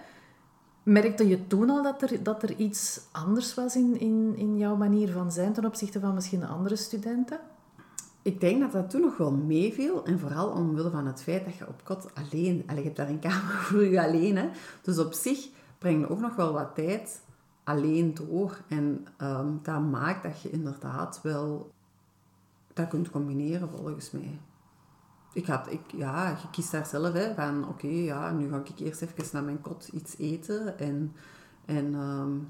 Merkte 0.83 1.27
je 1.27 1.47
toen 1.47 1.69
al 1.69 1.83
dat 1.83 2.01
er, 2.01 2.23
dat 2.23 2.43
er 2.43 2.55
iets 2.55 3.01
anders 3.11 3.53
was 3.53 3.75
in, 3.75 3.99
in, 3.99 4.35
in 4.35 4.57
jouw 4.57 4.75
manier 4.75 5.11
van 5.11 5.31
zijn 5.31 5.53
ten 5.53 5.65
opzichte 5.65 5.99
van 5.99 6.13
misschien 6.13 6.43
andere 6.43 6.75
studenten? 6.75 7.39
Ik 8.27 8.39
denk 8.39 8.61
dat 8.61 8.71
dat 8.71 8.89
toen 8.89 9.01
nog 9.01 9.17
wel 9.17 9.31
meeviel. 9.31 10.05
En 10.05 10.19
vooral 10.19 10.49
omwille 10.49 10.89
van 10.89 11.05
het 11.05 11.23
feit 11.23 11.45
dat 11.45 11.55
je 11.55 11.67
op 11.67 11.83
kot 11.83 12.07
alleen... 12.13 12.63
Allee, 12.65 12.79
je 12.79 12.85
hebt 12.85 12.95
daar 12.95 13.09
een 13.09 13.19
kamer 13.29 13.53
voor 13.53 13.83
je 13.83 14.03
alleen. 14.03 14.37
Hè. 14.37 14.49
Dus 14.81 14.97
op 14.97 15.13
zich 15.13 15.49
breng 15.77 15.99
je 15.99 16.09
ook 16.09 16.19
nog 16.19 16.35
wel 16.35 16.53
wat 16.53 16.75
tijd 16.75 17.21
alleen 17.63 18.13
door. 18.13 18.61
En 18.67 19.07
um, 19.21 19.59
dat 19.63 19.81
maakt 19.81 20.23
dat 20.23 20.41
je 20.41 20.49
inderdaad 20.49 21.19
wel 21.23 21.71
dat 22.73 22.87
kunt 22.87 23.09
combineren, 23.09 23.69
volgens 23.69 24.11
mij. 24.11 24.39
Ik 25.33 25.45
had, 25.45 25.71
ik, 25.71 25.91
ja, 25.95 26.29
je 26.29 26.49
kiest 26.51 26.71
daar 26.71 26.85
zelf 26.85 27.13
hè, 27.13 27.33
van... 27.33 27.67
Oké, 27.67 27.87
ja, 27.87 28.31
nu 28.31 28.49
ga 28.49 28.61
ik 28.63 28.79
eerst 28.79 29.01
even 29.01 29.25
naar 29.31 29.43
mijn 29.43 29.61
kot 29.61 29.87
iets 29.87 30.17
eten. 30.17 30.79
En... 30.79 31.15
en 31.65 31.93
um, 31.93 32.49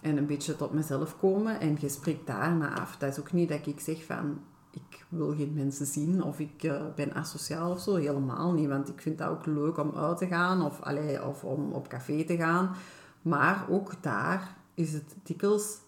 en 0.00 0.16
een 0.16 0.26
beetje 0.26 0.56
tot 0.56 0.72
mezelf 0.72 1.18
komen 1.18 1.60
en 1.60 1.76
je 1.80 1.88
spreekt 1.88 2.26
daarna 2.26 2.80
af. 2.80 2.96
Dat 2.96 3.12
is 3.12 3.20
ook 3.20 3.32
niet 3.32 3.48
dat 3.48 3.66
ik 3.66 3.80
zeg 3.80 4.04
van 4.04 4.40
ik 4.70 5.04
wil 5.08 5.34
geen 5.34 5.52
mensen 5.54 5.86
zien 5.86 6.22
of 6.22 6.38
ik 6.38 6.62
uh, 6.62 6.82
ben 6.94 7.14
asociaal 7.14 7.70
of 7.70 7.80
zo. 7.80 7.94
Helemaal 7.94 8.52
niet, 8.52 8.68
want 8.68 8.88
ik 8.88 9.00
vind 9.00 9.18
dat 9.18 9.28
ook 9.28 9.46
leuk 9.46 9.78
om 9.78 9.92
uit 9.94 10.18
te 10.18 10.26
gaan 10.26 10.62
of, 10.62 10.80
allee, 10.80 11.26
of 11.26 11.44
om 11.44 11.72
op 11.72 11.88
café 11.88 12.24
te 12.24 12.36
gaan. 12.36 12.74
Maar 13.22 13.66
ook 13.68 14.02
daar 14.02 14.56
is 14.74 14.92
het 14.92 15.14
dikwijls 15.22 15.78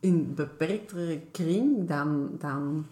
in 0.00 0.34
beperktere 0.34 1.20
kring 1.30 1.88
dan, 1.88 2.30
dan 2.38 2.86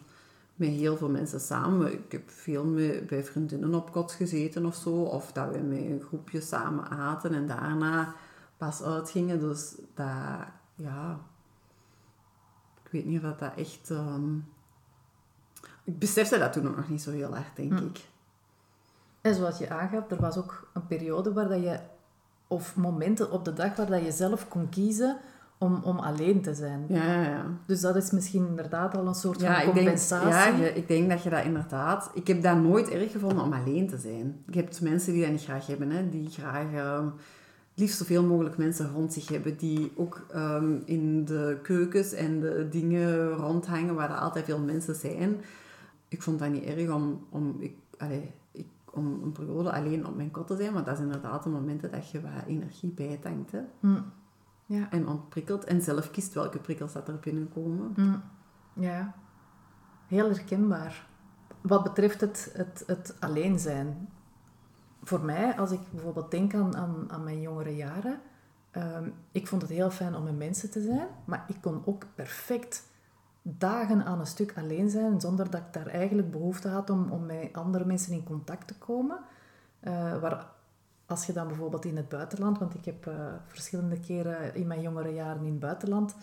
met 0.54 0.68
heel 0.68 0.96
veel 0.96 1.10
mensen 1.10 1.40
samen. 1.40 1.92
Ik 1.92 2.12
heb 2.12 2.30
veel 2.30 2.72
bij 3.08 3.24
vriendinnen 3.24 3.74
op 3.74 3.92
kot 3.92 4.12
gezeten 4.12 4.66
of 4.66 4.74
zo. 4.74 5.02
Of 5.02 5.32
dat 5.32 5.50
we 5.50 5.58
met 5.58 5.78
een 5.78 6.02
groepje 6.06 6.40
samen 6.40 6.88
aten 6.88 7.34
en 7.34 7.46
daarna 7.46 8.14
pas 8.56 8.82
uitgingen. 8.82 9.40
Dus 9.40 9.74
dat, 9.94 10.46
ja... 10.74 11.20
Ik 12.84 12.90
weet 12.90 13.04
niet 13.04 13.16
of 13.16 13.24
dat, 13.24 13.38
dat 13.38 13.52
echt... 13.56 13.90
ehm, 13.90 14.30
Ik 15.84 15.98
besefte 15.98 16.38
dat 16.38 16.52
toen 16.52 16.68
ook 16.68 16.76
nog 16.76 16.88
niet 16.88 17.02
zo 17.02 17.10
heel 17.10 17.36
erg, 17.36 17.46
denk 17.54 17.72
Hm. 17.78 17.84
ik. 17.84 18.00
En 19.20 19.34
zoals 19.34 19.58
je 19.58 19.70
aangaf, 19.70 20.10
er 20.10 20.20
was 20.20 20.36
ook 20.36 20.68
een 20.72 20.86
periode 20.86 21.32
waar 21.32 21.48
dat 21.48 21.62
je, 21.62 21.78
of 22.48 22.76
momenten 22.76 23.30
op 23.30 23.44
de 23.44 23.52
dag 23.52 23.76
waar 23.76 23.86
dat 23.90 24.04
je 24.04 24.12
zelf 24.12 24.48
kon 24.48 24.68
kiezen 24.68 25.16
om, 25.58 25.80
om 25.82 25.98
alleen 25.98 26.42
te 26.42 26.54
zijn. 26.54 26.84
Ja, 26.88 27.04
ja, 27.04 27.22
ja. 27.22 27.44
Dus 27.66 27.80
dat 27.80 27.96
is 27.96 28.10
misschien 28.10 28.46
inderdaad 28.46 28.96
al 28.96 29.06
een 29.06 29.14
soort 29.14 29.40
Ja, 29.40 29.46
van 29.60 29.68
ik 29.68 29.74
denk, 29.74 29.86
compensatie. 29.86 30.62
ja 30.62 30.68
ik 30.68 30.88
denk 30.88 31.10
dat 31.10 31.22
je 31.22 31.30
dat 31.30 31.44
inderdaad... 31.44 32.10
Ik 32.14 32.26
heb 32.26 32.42
dat 32.42 32.56
nooit 32.56 32.88
erg 32.88 33.12
gevonden 33.12 33.44
om 33.44 33.52
alleen 33.52 33.88
te 33.88 33.98
zijn. 33.98 34.42
Je 34.50 34.58
hebt 34.60 34.80
mensen 34.80 35.12
die 35.12 35.22
dat 35.22 35.30
niet 35.30 35.42
graag 35.44 35.66
hebben, 35.66 35.90
hè, 35.90 36.08
die 36.08 36.30
graag 36.30 36.72
ehm, 36.72 37.04
het 37.04 37.82
liefst 37.82 37.98
zoveel 37.98 38.22
mogelijk 38.24 38.56
mensen 38.56 38.90
rond 38.92 39.12
zich 39.12 39.28
hebben, 39.28 39.56
die 39.56 39.92
ook 39.96 40.26
ehm, 40.30 40.76
in 40.84 41.24
de 41.24 41.58
keukens 41.62 42.12
en 42.12 42.40
de 42.40 42.68
dingen 42.70 43.28
rondhangen 43.30 43.94
waar 43.94 44.10
er 44.10 44.18
altijd 44.18 44.44
veel 44.44 44.58
mensen 44.60 44.94
zijn. 44.94 45.40
Ik 46.14 46.22
vond 46.22 46.38
dat 46.38 46.50
niet 46.50 46.64
erg 46.64 46.90
om, 46.90 47.26
om, 47.30 47.56
ik, 47.58 47.76
allee, 47.98 48.32
ik, 48.50 48.66
om 48.90 49.22
een 49.22 49.32
periode 49.32 49.72
alleen 49.72 50.06
op 50.06 50.16
mijn 50.16 50.30
kot 50.30 50.46
te 50.46 50.56
zijn, 50.56 50.72
want 50.72 50.86
dat 50.86 50.94
is 50.94 51.02
inderdaad 51.02 51.42
de 51.42 51.48
momenten 51.48 51.90
dat 51.90 52.10
je 52.10 52.20
wat 52.20 52.46
energie 52.46 52.90
bijtankt 52.90 53.52
hè, 53.52 53.60
Hm. 53.80 54.00
Ja. 54.66 54.90
en 54.90 55.08
ontprikkelt 55.08 55.64
en 55.64 55.82
zelf 55.82 56.10
kiest 56.10 56.34
welke 56.34 56.58
prikkels 56.58 56.92
dat 56.92 57.08
er 57.08 57.18
binnenkomen. 57.20 57.92
Hm. 57.94 58.16
ja, 58.82 59.14
heel 60.06 60.28
herkenbaar. 60.28 61.06
Wat 61.60 61.82
betreft 61.82 62.20
het, 62.20 62.50
het, 62.56 62.82
het 62.86 63.16
alleen 63.20 63.58
zijn. 63.58 64.08
Voor 65.02 65.20
mij, 65.20 65.58
als 65.58 65.70
ik 65.70 65.80
bijvoorbeeld 65.90 66.30
denk 66.30 66.54
aan, 66.54 66.76
aan, 66.76 67.12
aan 67.12 67.24
mijn 67.24 67.40
jongere 67.40 67.76
jaren, 67.76 68.20
ehm, 68.70 69.08
ik 69.32 69.46
vond 69.46 69.62
het 69.62 69.70
heel 69.70 69.90
fijn 69.90 70.14
om 70.14 70.22
met 70.24 70.36
mensen 70.38 70.70
te 70.70 70.82
zijn, 70.82 71.08
maar 71.24 71.44
ik 71.48 71.56
kon 71.60 71.82
ook 71.84 72.04
perfect 72.14 72.92
dagen 73.46 74.04
aan 74.04 74.20
een 74.20 74.26
stuk 74.26 74.52
alleen 74.56 74.90
zijn, 74.90 75.20
zonder 75.20 75.50
dat 75.50 75.60
ik 75.60 75.72
daar 75.72 75.86
eigenlijk 75.86 76.30
behoefte 76.30 76.68
had 76.68 76.90
om, 76.90 77.10
om 77.10 77.26
met 77.26 77.52
andere 77.52 77.84
mensen 77.84 78.12
in 78.12 78.24
contact 78.24 78.66
te 78.66 78.78
komen. 78.78 79.18
Eh, 79.80 80.20
waar, 80.20 80.46
als 81.06 81.26
je 81.26 81.32
dan 81.32 81.46
bijvoorbeeld 81.46 81.84
in 81.84 81.96
het 81.96 82.08
buitenland, 82.08 82.58
want 82.58 82.74
ik 82.74 82.84
heb 82.84 83.06
eh, 83.06 83.14
verschillende 83.46 84.00
keren 84.00 84.54
in 84.54 84.66
mijn 84.66 84.80
jongere 84.80 85.14
jaren 85.14 85.44
in 85.44 85.50
het 85.50 85.60
buitenland 85.60 86.16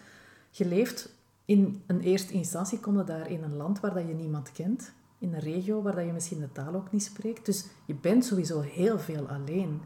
geleefd, 0.51 1.13
in 1.45 1.83
een 1.87 2.01
eerste 2.01 2.33
instantie 2.33 2.79
kom 2.79 2.97
je 2.97 3.03
daar 3.03 3.29
in 3.29 3.43
een 3.43 3.55
land 3.55 3.79
waar 3.79 3.93
dat 3.93 4.07
je 4.07 4.13
niemand 4.13 4.51
kent. 4.51 4.93
In 5.17 5.33
een 5.33 5.39
regio 5.39 5.81
waar 5.81 5.95
dat 5.95 6.05
je 6.05 6.13
misschien 6.13 6.39
de 6.39 6.51
taal 6.51 6.75
ook 6.75 6.91
niet 6.91 7.03
spreekt. 7.03 7.45
Dus 7.45 7.65
je 7.85 7.95
bent 7.95 8.25
sowieso 8.25 8.61
heel 8.61 8.99
veel 8.99 9.27
alleen. 9.27 9.81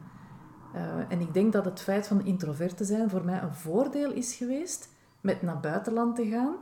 Eh, 0.74 1.12
en 1.12 1.22
ik 1.22 1.34
denk 1.34 1.54
dat 1.54 1.66
het 1.66 1.80
feit 1.80 2.08
van 2.08 2.26
introvert 2.26 2.78
te 2.78 2.84
zijn 2.84 3.10
voor 3.10 3.26
mij 3.26 3.42
een 3.42 3.54
voordeel 3.54 4.12
is 4.12 4.36
geweest 4.36 4.90
met 5.22 5.42
naar 5.42 5.60
buitenland 5.60 6.16
te 6.16 6.28
gaan 6.28 6.56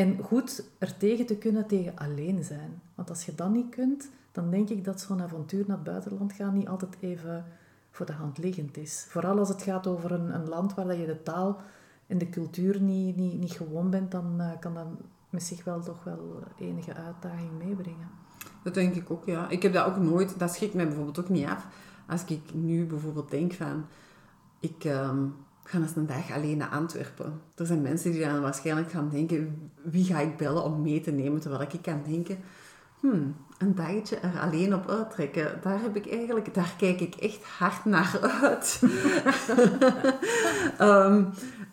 en 0.00 0.18
goed 0.22 0.64
er 0.78 0.96
tegen 0.96 1.26
te 1.26 1.36
kunnen 1.36 1.66
tegen 1.66 1.96
alleen 1.96 2.44
zijn. 2.44 2.82
Want 2.94 3.08
als 3.08 3.24
je 3.24 3.34
dat 3.34 3.50
niet 3.50 3.68
kunt, 3.68 4.10
dan 4.32 4.50
denk 4.50 4.68
ik 4.68 4.84
dat 4.84 5.00
zo'n 5.00 5.22
avontuur 5.22 5.64
naar 5.66 5.76
het 5.76 5.86
buitenland 5.86 6.32
gaan 6.32 6.54
niet 6.54 6.68
altijd 6.68 6.96
even 7.00 7.44
voor 7.90 8.06
de 8.06 8.12
hand 8.12 8.38
liggend 8.38 8.76
is. 8.76 9.06
Vooral 9.08 9.38
als 9.38 9.48
het 9.48 9.62
gaat 9.62 9.86
over 9.86 10.12
een, 10.12 10.34
een 10.34 10.48
land 10.48 10.74
waar 10.74 10.96
je 10.96 11.06
de 11.06 11.22
taal 11.22 11.60
en 12.06 12.18
de 12.18 12.28
cultuur 12.28 12.80
niet, 12.80 13.16
niet, 13.16 13.38
niet 13.38 13.52
gewoon 13.52 13.90
bent, 13.90 14.10
dan 14.10 14.40
eh, 14.40 14.50
kan 14.60 14.74
dat 14.74 14.86
met 15.30 15.42
zich 15.42 15.64
wel 15.64 15.80
toch 15.80 16.04
wel 16.04 16.42
enige 16.58 16.94
uitdaging 16.94 17.50
meebrengen. 17.58 18.08
Dat 18.62 18.74
denk 18.74 18.94
ik 18.94 19.10
ook, 19.10 19.26
ja. 19.26 19.48
Ik 19.48 19.62
heb 19.62 19.72
dat 19.72 19.86
ook 19.86 19.96
nooit... 19.96 20.38
Dat 20.38 20.54
schrikt 20.54 20.74
mij 20.74 20.86
bijvoorbeeld 20.86 21.20
ook 21.20 21.28
niet 21.28 21.46
af. 21.46 21.66
Als 22.06 22.24
ik 22.24 22.54
nu 22.54 22.86
bijvoorbeeld 22.86 23.30
denk 23.30 23.52
van... 23.52 23.84
Ik 24.60 24.84
ehm, 24.84 25.26
ga 25.70 25.78
eens 25.78 25.96
een 25.96 26.06
dag 26.06 26.32
alleen 26.32 26.56
naar 26.56 26.68
Antwerpen. 26.68 27.40
Er 27.54 27.66
zijn 27.66 27.82
mensen 27.82 28.12
die 28.12 28.20
dan 28.24 28.40
waarschijnlijk 28.40 28.90
gaan 28.90 29.08
denken... 29.08 29.70
Wie 29.82 30.04
ga 30.04 30.18
ik 30.18 30.36
bellen 30.36 30.64
om 30.64 30.82
mee 30.82 31.00
te 31.00 31.10
nemen? 31.10 31.40
Terwijl 31.40 31.62
ik 31.62 31.82
kan 31.82 32.02
denken... 32.06 32.38
Hmm, 33.00 33.36
een 33.58 33.74
dagje 33.74 34.16
er 34.16 34.40
alleen 34.40 34.74
op 34.74 34.88
uittrekken. 34.88 35.58
Daar, 35.62 35.80
heb 35.80 35.96
ik 35.96 36.10
eigenlijk, 36.10 36.54
daar 36.54 36.74
kijk 36.78 37.00
ik 37.00 37.14
echt 37.14 37.44
hard 37.44 37.84
naar 37.84 38.18
uit. 38.42 38.80
Ehm, 40.78 41.24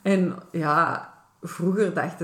en 0.02 0.36
ja, 0.52 1.10
vroeger 1.42 1.94
dacht, 1.94 2.20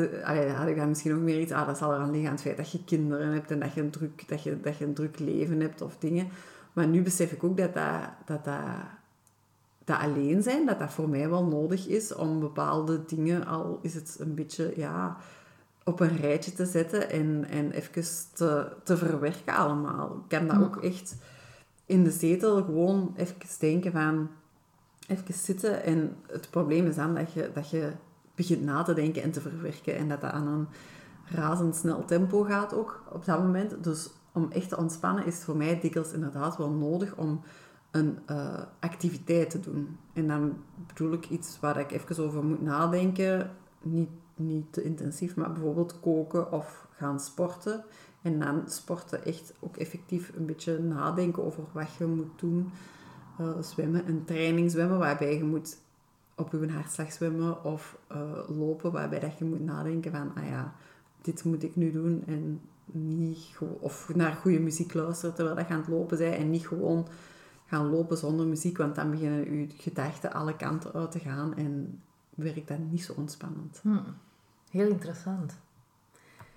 had 0.55 0.67
ik 0.67 0.75
dan 0.75 0.89
misschien 0.89 1.13
ook 1.13 1.21
meer 1.21 1.39
iets... 1.39 1.51
Ah, 1.51 1.67
dat 1.67 1.77
zal 1.77 1.93
eraan 1.93 2.11
liggen 2.11 2.27
aan 2.29 2.35
het 2.35 2.43
feit 2.43 2.57
dat 2.57 2.71
je 2.71 2.83
kinderen 2.83 3.33
hebt 3.33 3.51
en 3.51 3.59
dat 3.59 3.73
je 3.73 3.81
een 3.81 3.91
druk, 3.91 4.27
dat 4.27 4.43
je, 4.43 4.59
dat 4.61 4.77
je 4.77 4.85
een 4.85 4.93
druk 4.93 5.19
leven 5.19 5.59
hebt 5.59 5.81
of 5.81 5.97
dingen. 5.97 6.27
Maar 6.73 6.87
nu 6.87 7.01
besef 7.01 7.31
ik 7.31 7.43
ook 7.43 7.57
dat 7.57 7.73
dat, 7.73 8.01
dat, 8.25 8.45
dat, 8.45 8.55
dat 9.83 9.99
alleen 9.99 10.43
zijn, 10.43 10.65
dat 10.65 10.79
dat 10.79 10.91
voor 10.91 11.09
mij 11.09 11.29
wel 11.29 11.45
nodig 11.45 11.87
is 11.87 12.15
om 12.15 12.39
bepaalde 12.39 13.05
dingen, 13.05 13.45
al 13.45 13.79
is 13.81 13.93
het 13.93 14.17
een 14.19 14.35
beetje... 14.35 14.73
Ja, 14.75 15.17
op 15.83 15.99
een 15.99 16.17
rijtje 16.17 16.53
te 16.53 16.65
zetten 16.65 17.09
en, 17.09 17.45
en 17.49 17.71
even 17.71 18.03
te, 18.33 18.67
te 18.83 18.97
verwerken 18.97 19.55
allemaal. 19.55 20.15
Ik 20.15 20.37
kan 20.37 20.47
dat 20.47 20.61
ook 20.61 20.83
echt 20.83 21.15
in 21.85 22.03
de 22.03 22.11
zetel 22.11 22.63
gewoon 22.63 23.13
even 23.15 23.59
denken 23.59 23.91
van... 23.91 24.29
Even 25.07 25.33
zitten 25.33 25.83
en 25.83 26.15
het 26.27 26.49
probleem 26.49 26.85
is 26.85 26.95
dan 26.95 27.15
dat 27.15 27.33
je, 27.33 27.51
dat 27.53 27.69
je 27.69 27.91
begint 28.35 28.63
na 28.63 28.83
te 28.83 28.93
denken 28.93 29.23
en 29.23 29.31
te 29.31 29.41
verwerken 29.41 29.95
en 29.95 30.09
dat 30.09 30.21
dat 30.21 30.31
aan 30.31 30.47
een 30.47 30.67
razendsnel 31.25 32.05
tempo 32.05 32.43
gaat 32.43 32.73
ook 32.73 33.03
op 33.11 33.25
dat 33.25 33.39
moment. 33.39 33.83
Dus 33.83 34.09
om 34.31 34.51
echt 34.51 34.69
te 34.69 34.77
ontspannen 34.77 35.25
is 35.25 35.43
voor 35.43 35.57
mij 35.57 35.79
dikwijls 35.79 36.11
inderdaad 36.11 36.57
wel 36.57 36.69
nodig 36.69 37.15
om 37.15 37.41
een 37.93 38.19
eh, 38.25 38.61
activiteit 38.79 39.49
te 39.49 39.59
doen. 39.59 39.97
En 40.13 40.27
dan 40.27 40.57
bedoel 40.87 41.13
ik 41.13 41.29
iets 41.29 41.59
waar 41.59 41.79
ik 41.79 41.91
even 41.91 42.25
over 42.25 42.43
moet 42.43 42.61
nadenken. 42.61 43.51
Niet, 43.81 44.09
niet 44.35 44.73
te 44.73 44.83
intensief, 44.83 45.35
maar 45.35 45.51
bijvoorbeeld 45.51 45.99
koken 45.99 46.51
of 46.51 46.87
gaan 46.91 47.19
sporten. 47.19 47.83
En 48.21 48.39
dan 48.39 48.63
sporten 48.65 49.25
echt 49.25 49.53
ook 49.59 49.77
effectief 49.77 50.31
een 50.35 50.45
beetje 50.45 50.79
nadenken 50.79 51.43
over 51.43 51.63
wat 51.71 51.93
je 51.97 52.05
moet 52.05 52.39
doen. 52.39 52.71
Eh, 53.37 53.61
zwemmen, 53.61 54.07
een 54.07 54.25
training 54.25 54.71
zwemmen 54.71 54.99
waarbij 54.99 55.37
je 55.37 55.43
moet 55.43 55.77
op 56.35 56.51
je 56.51 56.71
hartslag 56.71 57.11
zwemmen 57.11 57.63
of 57.63 57.97
eh, 58.07 58.19
lopen 58.47 58.91
waarbij 58.91 59.19
dat 59.19 59.37
je 59.37 59.45
moet 59.45 59.65
nadenken 59.65 60.11
van, 60.11 60.31
ah 60.35 60.47
ja, 60.47 60.73
dit 61.21 61.43
moet 61.43 61.63
ik 61.63 61.75
nu 61.75 61.91
doen 61.91 62.23
en 62.25 62.61
niet 62.91 63.57
of 63.79 64.15
naar 64.15 64.33
goede 64.33 64.59
muziek 64.59 64.93
luisteren 64.93 65.35
terwijl 65.35 65.57
je 65.57 65.67
aan 65.67 65.79
het 65.79 65.87
lopen 65.87 66.17
bent 66.17 66.35
en 66.35 66.49
niet 66.49 66.67
gewoon 66.67 67.07
gaan 67.73 67.89
lopen 67.89 68.17
zonder 68.17 68.45
muziek, 68.45 68.77
want 68.77 68.95
dan 68.95 69.11
beginnen 69.11 69.59
je 69.59 69.67
gedachten 69.77 70.33
alle 70.33 70.55
kanten 70.55 70.93
uit 70.93 71.11
te 71.11 71.19
gaan 71.19 71.55
en 71.55 72.01
werkt 72.29 72.67
dat 72.67 72.77
niet 72.77 73.03
zo 73.03 73.13
ontspannend. 73.13 73.79
Hm, 73.81 73.97
Heel 74.69 74.87
interessant. 74.87 75.55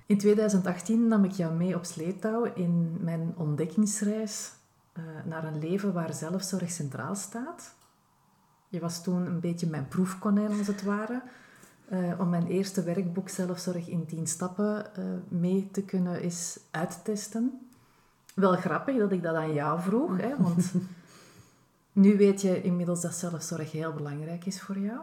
In 0.07 0.19
2018 0.19 1.09
nam 1.09 1.25
ik 1.25 1.31
jou 1.31 1.55
mee 1.55 1.77
op 1.77 1.85
sleeptouw 1.85 2.45
in 2.45 2.97
mijn 3.01 3.35
ontdekkingsreis 3.37 4.53
eh, 4.93 5.03
naar 5.25 5.45
een 5.45 5.59
leven 5.59 5.93
waar 5.93 6.15
zelfzorg 6.15 6.71
centraal 6.71 7.15
staat. 7.15 7.75
Je 8.69 8.81
was 8.81 9.03
toen 9.03 9.27
een 9.27 9.41
beetje 9.41 9.67
mijn 9.67 9.89
proefkonijn, 9.89 10.59
als 10.59 10.67
het 10.67 10.83
ware, 10.83 11.23
eh, 11.89 12.21
om 12.21 12.29
mijn 12.29 12.47
eerste 12.47 12.83
werkboek 12.83 13.29
Zelfzorg 13.29 13.89
in 13.89 14.07
10 14.07 14.27
stappen 14.27 14.95
eh, 14.97 15.05
mee 15.29 15.69
te 15.73 15.83
kunnen 15.83 16.21
eens 16.21 16.59
uittesten. 16.71 17.69
Wel 18.35 18.53
grappig 18.57 18.99
dat 18.99 19.13
ik 19.13 19.23
dat 19.23 19.35
aan 19.35 19.53
jou 19.53 19.81
vroeg, 19.81 20.21
hè, 20.21 20.37
want 20.39 20.73
nu 21.97 22.17
weet 22.17 22.41
je 22.41 22.63
inmiddels 22.63 23.01
dat 23.01 23.15
zelfzorg 23.15 23.73
heel 23.73 23.93
belangrijk 23.93 24.47
is 24.47 24.61
voor 24.61 24.79
jou. 24.79 25.01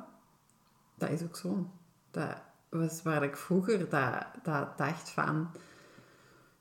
Dat 0.96 1.10
is 1.10 1.24
ook 1.24 1.36
zo. 1.36 1.68
Dat 2.12 2.36
was 2.70 3.02
waar 3.02 3.24
ik 3.24 3.38
vroeger 3.38 3.90
dat, 4.44 4.78
dacht 4.78 5.10
van... 5.10 5.52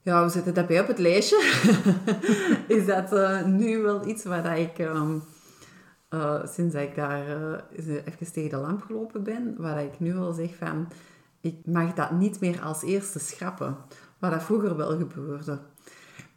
Ja, 0.02 0.24
we 0.24 0.30
zetten 0.30 0.54
dat 0.54 0.66
bij 0.66 0.80
op 0.80 0.86
het 0.86 0.98
lijstje. 0.98 1.36
is 2.76 2.86
dat 2.86 3.12
eh, 3.12 3.44
nu 3.44 3.82
wel 3.82 4.06
iets 4.06 4.24
waar 4.24 4.42
dat 4.42 4.58
ik... 4.58 4.78
ehm, 4.78 5.18
eh, 6.08 6.46
sinds 6.46 6.74
ik 6.74 6.94
daar 6.94 7.26
eh, 7.28 8.06
even 8.06 8.32
tegen 8.32 8.50
de 8.50 8.56
lamp 8.56 8.82
gelopen 8.82 9.22
ben, 9.22 9.54
waar 9.58 9.82
ik 9.82 10.00
nu 10.00 10.14
wel 10.14 10.32
zeg 10.32 10.56
van... 10.56 10.88
Ik 11.40 11.56
mag 11.64 11.94
dat 11.94 12.10
niet 12.10 12.40
meer 12.40 12.60
als 12.60 12.82
eerste 12.82 13.18
schrappen. 13.18 13.76
Wat 14.18 14.30
dat 14.30 14.42
vroeger 14.42 14.76
wel 14.76 14.96
gebeurde. 14.96 15.58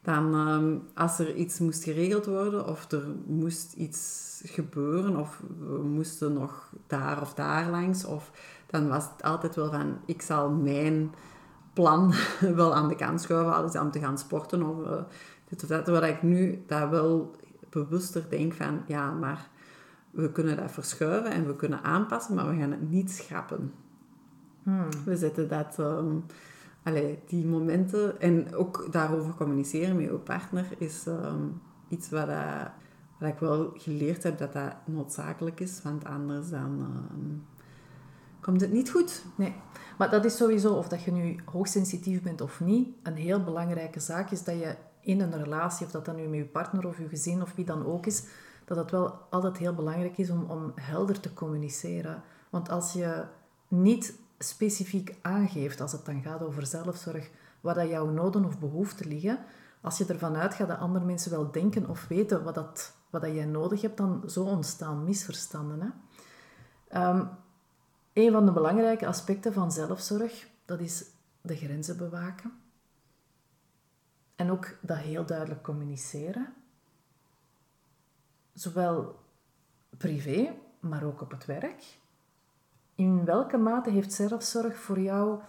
Dan, 0.06 0.34
ehm, 0.34 0.78
als 0.94 1.20
er 1.20 1.36
iets 1.36 1.60
moest 1.60 1.84
geregeld 1.84 2.26
worden, 2.26 2.68
of 2.68 2.92
er 2.92 3.04
moest 3.26 3.74
iets 3.74 4.42
gebeuren, 4.46 5.18
of 5.18 5.42
we 5.60 5.84
moesten 5.84 6.34
nog 6.34 6.74
daar 6.88 7.22
of 7.22 7.34
daar 7.34 7.70
langs, 7.70 8.06
of, 8.06 8.32
dan 8.68 8.88
was 8.88 9.04
het 9.04 9.24
altijd 9.24 9.56
wel 9.56 9.72
van, 9.72 9.98
ik 10.06 10.22
zal 10.22 10.50
mijn 10.50 11.14
plan 11.74 12.14
wel 12.56 12.76
aan 12.76 12.88
de 12.88 12.96
kant 12.96 13.22
schuiven, 13.22 13.72
dat 13.72 13.82
om 13.82 13.92
te 13.92 14.00
gaan 14.00 14.18
sporten, 14.18 14.64
of 14.64 14.86
eh, 14.86 15.04
dit 15.50 15.64
of 15.64 15.70
dat. 15.70 15.86
Terwijl 15.86 16.14
ik 16.14 16.22
nu 16.22 16.64
dat 16.68 16.90
wel 16.90 17.36
bewuster 17.70 18.26
denk 18.30 18.54
van, 18.54 18.82
ja, 18.88 19.12
maar 19.12 19.50
we 20.12 20.32
kunnen 20.32 20.58
dat 20.58 20.72
verschuiven 20.72 21.32
en 21.32 21.48
we 21.48 21.56
kunnen 21.56 21.84
aanpassen, 21.84 22.36
maar 22.36 22.50
we 22.50 22.56
gaan 22.56 22.72
het 22.72 22.90
niet 22.90 23.12
schrappen. 23.12 23.74
Hmm. 24.64 24.88
We 25.06 25.16
zetten 25.16 25.48
dat, 25.48 25.76
ehm, 25.80 26.16
allee, 26.86 27.20
die 27.28 27.46
momenten 27.46 28.22
en 28.22 28.56
ook 28.56 28.88
daarover 28.92 29.34
communiceren 29.34 29.96
met 29.96 30.06
je 30.06 30.12
partner 30.12 30.66
is 30.78 31.08
ehm, 31.08 31.48
iets 31.88 32.10
wat, 32.10 32.28
dat, 32.28 32.70
wat 33.20 33.30
ik 33.30 33.40
wel 33.40 33.72
geleerd 33.76 34.24
heb 34.24 34.38
dat 34.38 34.54
dat 34.54 34.74
noodzakelijk 34.86 35.60
is, 35.60 35.82
want 35.84 36.06
anders 36.06 36.50
dan 36.50 36.80
ehm, 36.82 37.36
komt 38.42 38.62
het 38.62 38.72
niet 38.72 38.92
goed. 38.92 39.26
Nee, 39.36 39.56
maar 39.98 40.10
dat 40.10 40.26
is 40.26 40.38
sowieso, 40.38 40.74
of 40.74 40.88
dat 40.88 41.04
je 41.04 41.12
nu 41.12 41.36
hoogsensitief 41.46 42.22
bent 42.22 42.42
of 42.42 42.60
niet, 42.60 42.88
een 43.04 43.16
heel 43.16 43.44
belangrijke 43.44 44.00
zaak 44.00 44.32
is 44.32 44.44
dat 44.44 44.60
je 44.60 44.76
in 45.02 45.22
een 45.22 45.44
relatie, 45.44 45.86
of 45.86 45.92
dat 45.92 46.06
dan 46.06 46.16
nu 46.16 46.28
met 46.28 46.40
je 46.40 46.46
partner 46.46 46.88
of 46.88 46.98
je 46.98 47.08
gezin 47.08 47.42
of 47.42 47.56
wie 47.56 47.66
dan 47.66 47.86
ook 47.86 48.06
is, 48.06 48.26
dat 48.66 48.78
het 48.78 48.92
wel 48.92 49.14
altijd 49.30 49.58
heel 49.58 49.74
belangrijk 49.74 50.18
is 50.18 50.30
om, 50.30 50.44
om 50.44 50.72
helder 50.76 51.20
te 51.20 51.34
communiceren. 51.34 52.24
Want 52.50 52.70
als 52.70 52.94
je 52.94 53.24
niet 53.68 54.20
specifiek 54.40 55.16
aangeeft, 55.22 55.82
als 55.82 55.92
het 55.92 56.06
dan 56.06 56.22
gaat 56.22 56.42
over 56.42 56.66
zelfzorg, 56.66 57.30
waar 57.62 57.76
dat 57.76 57.90
jouw 57.90 58.10
noden 58.10 58.46
of 58.46 58.60
behoeften 58.60 59.08
liggen, 59.08 59.40
als 59.82 59.98
je 59.98 60.06
ervan 60.06 60.36
uitgaat 60.36 60.68
dat 60.68 60.80
andere 60.80 61.06
mensen 61.06 61.32
wel 61.32 61.52
denken 61.52 61.90
of 61.90 62.08
weten 62.08 62.44
wat, 62.44 62.56
dat, 62.56 62.94
wat 63.10 63.22
dat 63.22 63.34
jij 63.34 63.46
nodig 63.46 63.82
hebt, 63.82 63.98
dan 63.98 64.24
zo 64.30 64.44
ontstaan 64.44 65.04
misverstanden. 65.04 65.82
Hè? 65.82 67.10
Um, 67.10 67.30
een 68.14 68.32
van 68.32 68.46
de 68.46 68.52
belangrijke 68.52 69.08
aspecten 69.08 69.54
van 69.54 69.72
zelfzorg, 69.72 70.48
dat 70.66 70.80
is 70.80 71.06
de 71.42 71.56
grenzen 71.56 71.98
bewaken. 71.98 72.54
En 74.36 74.52
ook 74.52 74.78
dat 74.82 74.98
heel 74.98 75.26
duidelijk 75.26 75.64
communiceren. 75.64 76.54
Zowel 78.54 79.20
privé, 79.98 80.56
maar 80.80 81.04
ook 81.04 81.22
op 81.22 81.32
het 81.32 81.46
werk. 81.46 81.98
In 82.96 83.26
welke 83.26 83.58
mate 83.58 83.90
heeft 83.90 84.14
zelfzorg 84.14 84.78
voor 84.78 85.00
jou 85.00 85.40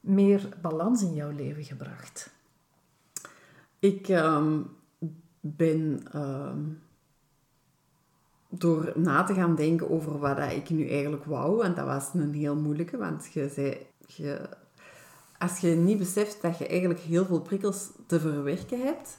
meer 0.00 0.48
balans 0.60 1.02
in 1.02 1.14
jouw 1.14 1.30
leven 1.30 1.64
gebracht? 1.64 2.30
Ik 3.78 4.08
ehm, 4.08 4.60
ben 5.40 6.02
ehm, 6.12 6.60
door 8.48 8.92
na 8.94 9.22
te 9.22 9.34
gaan 9.34 9.54
denken 9.54 9.90
over 9.90 10.18
wat 10.18 10.38
ik 10.38 10.70
nu 10.70 10.88
eigenlijk 10.88 11.24
wou, 11.24 11.64
en 11.64 11.74
dat 11.74 11.86
was 11.86 12.10
een 12.14 12.34
heel 12.34 12.56
moeilijke, 12.56 12.96
want 12.96 13.32
je 13.32 13.48
zei, 13.48 13.86
als 15.38 15.58
je 15.58 15.68
niet 15.68 15.98
beseft 15.98 16.42
dat 16.42 16.58
je 16.58 16.66
eigenlijk 16.66 17.00
heel 17.00 17.24
veel 17.24 17.40
prikkels 17.40 17.90
te 18.06 18.20
verwerken 18.20 18.80
hebt, 18.80 19.18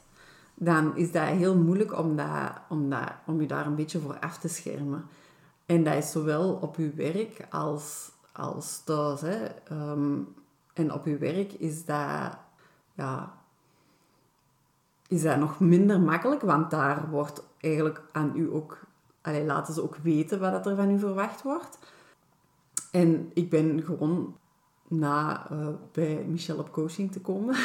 dan 0.56 0.98
is 0.98 1.12
dat 1.12 1.28
heel 1.28 1.58
moeilijk 1.58 1.98
om, 2.00 2.16
dat, 2.16 2.52
om, 2.70 2.94
om 3.26 3.42
je 3.42 3.48
daar 3.48 3.66
een 3.66 3.76
beetje 3.76 4.00
voor 4.00 4.20
af 4.20 4.38
te 4.38 4.48
schermen. 4.48 5.06
En 5.66 5.84
dat 5.84 5.94
is 5.94 6.12
zowel 6.12 6.54
op 6.54 6.76
je 6.76 6.90
werk 6.90 7.48
als, 7.50 8.12
als 8.32 8.84
thuis. 8.84 9.22
Hè. 9.22 9.46
Ehm, 9.46 10.20
en 10.74 10.94
op 10.94 11.06
je 11.06 11.18
werk 11.18 11.54
is 11.54 11.86
dat, 11.86 12.38
ja, 12.94 13.34
is 15.08 15.22
dat 15.22 15.38
nog 15.38 15.60
minder 15.60 16.00
makkelijk, 16.00 16.42
want 16.42 16.72
daar 16.72 17.10
wordt 17.10 17.44
eigenlijk 17.58 18.02
aan 18.12 18.32
u 18.36 18.54
ook, 18.54 18.80
allee, 19.22 19.46
laten 19.46 19.74
ze 19.74 19.84
ook 19.84 19.96
weten 19.96 20.40
wat 20.40 20.66
er 20.66 20.76
van 20.76 20.92
u 20.92 21.00
verwacht 21.00 21.42
wordt. 21.42 21.78
En 22.92 23.32
ik 23.34 23.50
ben 23.50 23.84
gewoon 23.84 24.36
na 24.88 25.48
uh, 25.52 25.68
bij 25.92 26.26
Michel 26.28 26.58
op 26.58 26.72
coaching 26.72 27.12
te 27.12 27.22
komen 27.22 27.56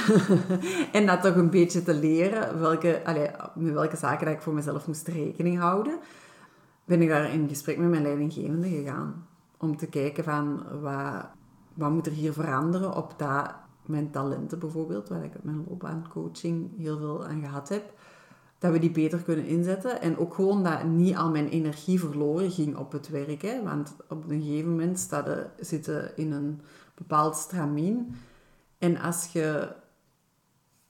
en 0.93 1.07
dat 1.07 1.23
toch 1.23 1.35
een 1.35 1.51
beetje 1.51 1.83
te 1.83 1.95
leren 1.95 2.61
welke, 2.61 3.01
allee, 3.05 3.31
met 3.55 3.73
welke 3.73 3.97
zaken 3.97 4.27
dat 4.27 4.35
ik 4.35 4.41
voor 4.41 4.55
mezelf 4.55 4.87
moest 4.87 5.09
rekening 5.09 5.59
houden, 5.59 5.99
ben 6.87 7.03
ik 7.03 7.09
daar 7.09 7.33
in 7.33 7.49
gesprek 7.49 7.79
met 7.79 7.91
mijn 7.91 8.03
leidinggevende 8.03 8.69
gegaan. 8.69 9.27
Om 9.59 9.77
te 9.77 9.87
kijken 9.87 10.25
van 10.25 10.63
wat, 10.81 11.29
wat 11.75 11.91
moet 11.91 12.07
er 12.07 12.13
hier 12.13 12.33
veranderen 12.33 12.97
op 12.97 13.15
dat 13.17 13.55
mijn 13.87 14.11
talenten 14.11 14.59
bijvoorbeeld, 14.59 15.09
waar 15.09 15.25
ik 15.25 15.35
op 15.37 15.45
mijn 15.45 15.65
loopbaancoaching 15.69 16.71
heel 16.79 16.99
veel 16.99 17.27
aan 17.27 17.41
gehad 17.41 17.69
heb, 17.69 17.93
dat 18.59 18.73
we 18.73 18.79
die 18.79 18.91
beter 18.91 19.23
kunnen 19.23 19.47
inzetten. 19.47 20.01
En 20.01 20.19
ook 20.19 20.35
gewoon 20.35 20.63
dat 20.63 20.85
niet 20.85 21.17
al 21.17 21.31
mijn 21.31 21.49
energie 21.49 22.01
verloren 22.01 22.51
ging 22.51 22.77
op 22.77 22.93
het 22.93 23.09
werk. 23.09 23.43
Hè? 23.43 23.63
Want 23.63 23.97
op 24.09 24.31
een 24.31 24.43
gegeven 24.43 24.71
moment 24.71 24.99
staat 24.99 25.49
zitten 25.59 26.17
in 26.17 26.33
een 26.33 26.61
bepaald 26.95 27.37
stramien. 27.37 28.15
En 28.79 28.99
als 28.99 29.27
je 29.33 29.69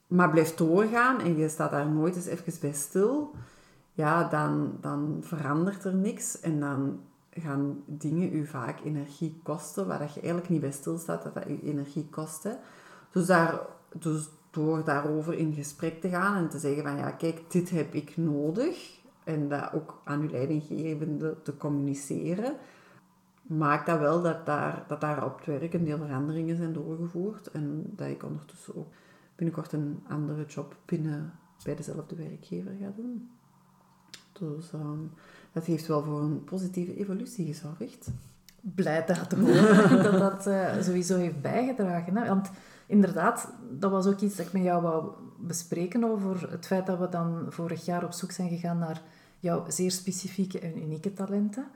maar 0.06 0.30
blijft 0.30 0.58
doorgaan 0.58 1.20
en 1.20 1.36
je 1.36 1.48
staat 1.48 1.70
daar 1.70 1.90
nooit 1.90 2.16
eens 2.16 2.26
even 2.26 2.52
bij 2.60 2.72
stil, 2.72 3.34
ja, 3.96 4.28
dan, 4.28 4.78
dan 4.80 5.18
verandert 5.20 5.84
er 5.84 5.94
niks. 5.94 6.40
En 6.40 6.60
dan 6.60 7.00
gaan 7.30 7.82
dingen 7.86 8.34
u 8.34 8.46
vaak 8.46 8.80
energie 8.84 9.40
kosten, 9.42 9.86
waar 9.86 9.98
dat 9.98 10.14
je 10.14 10.20
eigenlijk 10.20 10.48
niet 10.48 10.60
bij 10.60 10.72
stilstaat 10.72 11.22
dat 11.22 11.34
dat 11.34 11.44
je 11.46 11.62
energie 11.62 12.08
kost. 12.10 12.48
Dus, 13.10 13.26
daar, 13.26 13.60
dus 13.98 14.28
door 14.50 14.84
daarover 14.84 15.34
in 15.34 15.52
gesprek 15.52 16.00
te 16.00 16.08
gaan 16.08 16.36
en 16.36 16.48
te 16.48 16.58
zeggen 16.58 16.82
van 16.82 16.96
ja, 16.96 17.10
kijk, 17.10 17.50
dit 17.50 17.70
heb 17.70 17.94
ik 17.94 18.16
nodig. 18.16 19.00
En 19.24 19.48
dat 19.48 19.72
ook 19.72 20.00
aan 20.04 20.20
uw 20.20 20.30
leidinggevende 20.30 21.36
te 21.42 21.56
communiceren. 21.56 22.56
Maakt 23.42 23.86
dat 23.86 23.98
wel 23.98 24.22
dat 24.22 24.46
daar, 24.46 24.84
dat 24.88 25.22
op 25.22 25.36
het 25.36 25.46
werk 25.46 25.74
een 25.74 25.84
deel 25.84 25.98
veranderingen 25.98 26.56
zijn 26.56 26.72
doorgevoerd. 26.72 27.50
En 27.50 27.92
dat 27.96 28.08
ik 28.08 28.22
ondertussen 28.22 28.76
ook 28.76 28.88
binnenkort 29.36 29.72
een 29.72 30.02
andere 30.08 30.44
job 30.44 30.76
binnen 30.84 31.32
bij 31.64 31.76
dezelfde 31.76 32.16
werkgever 32.16 32.72
ga 32.80 32.92
doen. 32.96 33.30
Dus 34.38 34.70
dat 35.52 35.64
heeft 35.64 35.86
wel 35.86 36.02
voor 36.02 36.20
een 36.20 36.44
positieve 36.44 36.96
evolutie 36.96 37.46
gezorgd. 37.46 38.08
Blij 38.60 39.04
dat 39.04 39.30
te 39.30 39.42
dat 40.10 40.18
dat 40.18 40.46
uh, 40.46 40.82
sowieso 40.82 41.16
heeft 41.16 41.40
bijgedragen. 41.40 42.16
Hè? 42.16 42.28
Want 42.28 42.50
inderdaad, 42.86 43.52
dat 43.70 43.90
was 43.90 44.06
ook 44.06 44.20
iets 44.20 44.36
dat 44.36 44.46
ik 44.46 44.52
met 44.52 44.62
jou 44.62 44.82
wou 44.82 45.12
bespreken 45.38 46.04
over 46.04 46.50
het 46.50 46.66
feit 46.66 46.86
dat 46.86 46.98
we 46.98 47.08
dan 47.08 47.46
vorig 47.48 47.84
jaar 47.84 48.04
op 48.04 48.12
zoek 48.12 48.30
zijn 48.30 48.48
gegaan 48.48 48.78
naar 48.78 49.02
jouw 49.38 49.64
zeer 49.68 49.90
specifieke 49.90 50.58
en 50.58 50.82
unieke 50.82 51.12
talenten. 51.12 51.66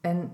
En 0.00 0.30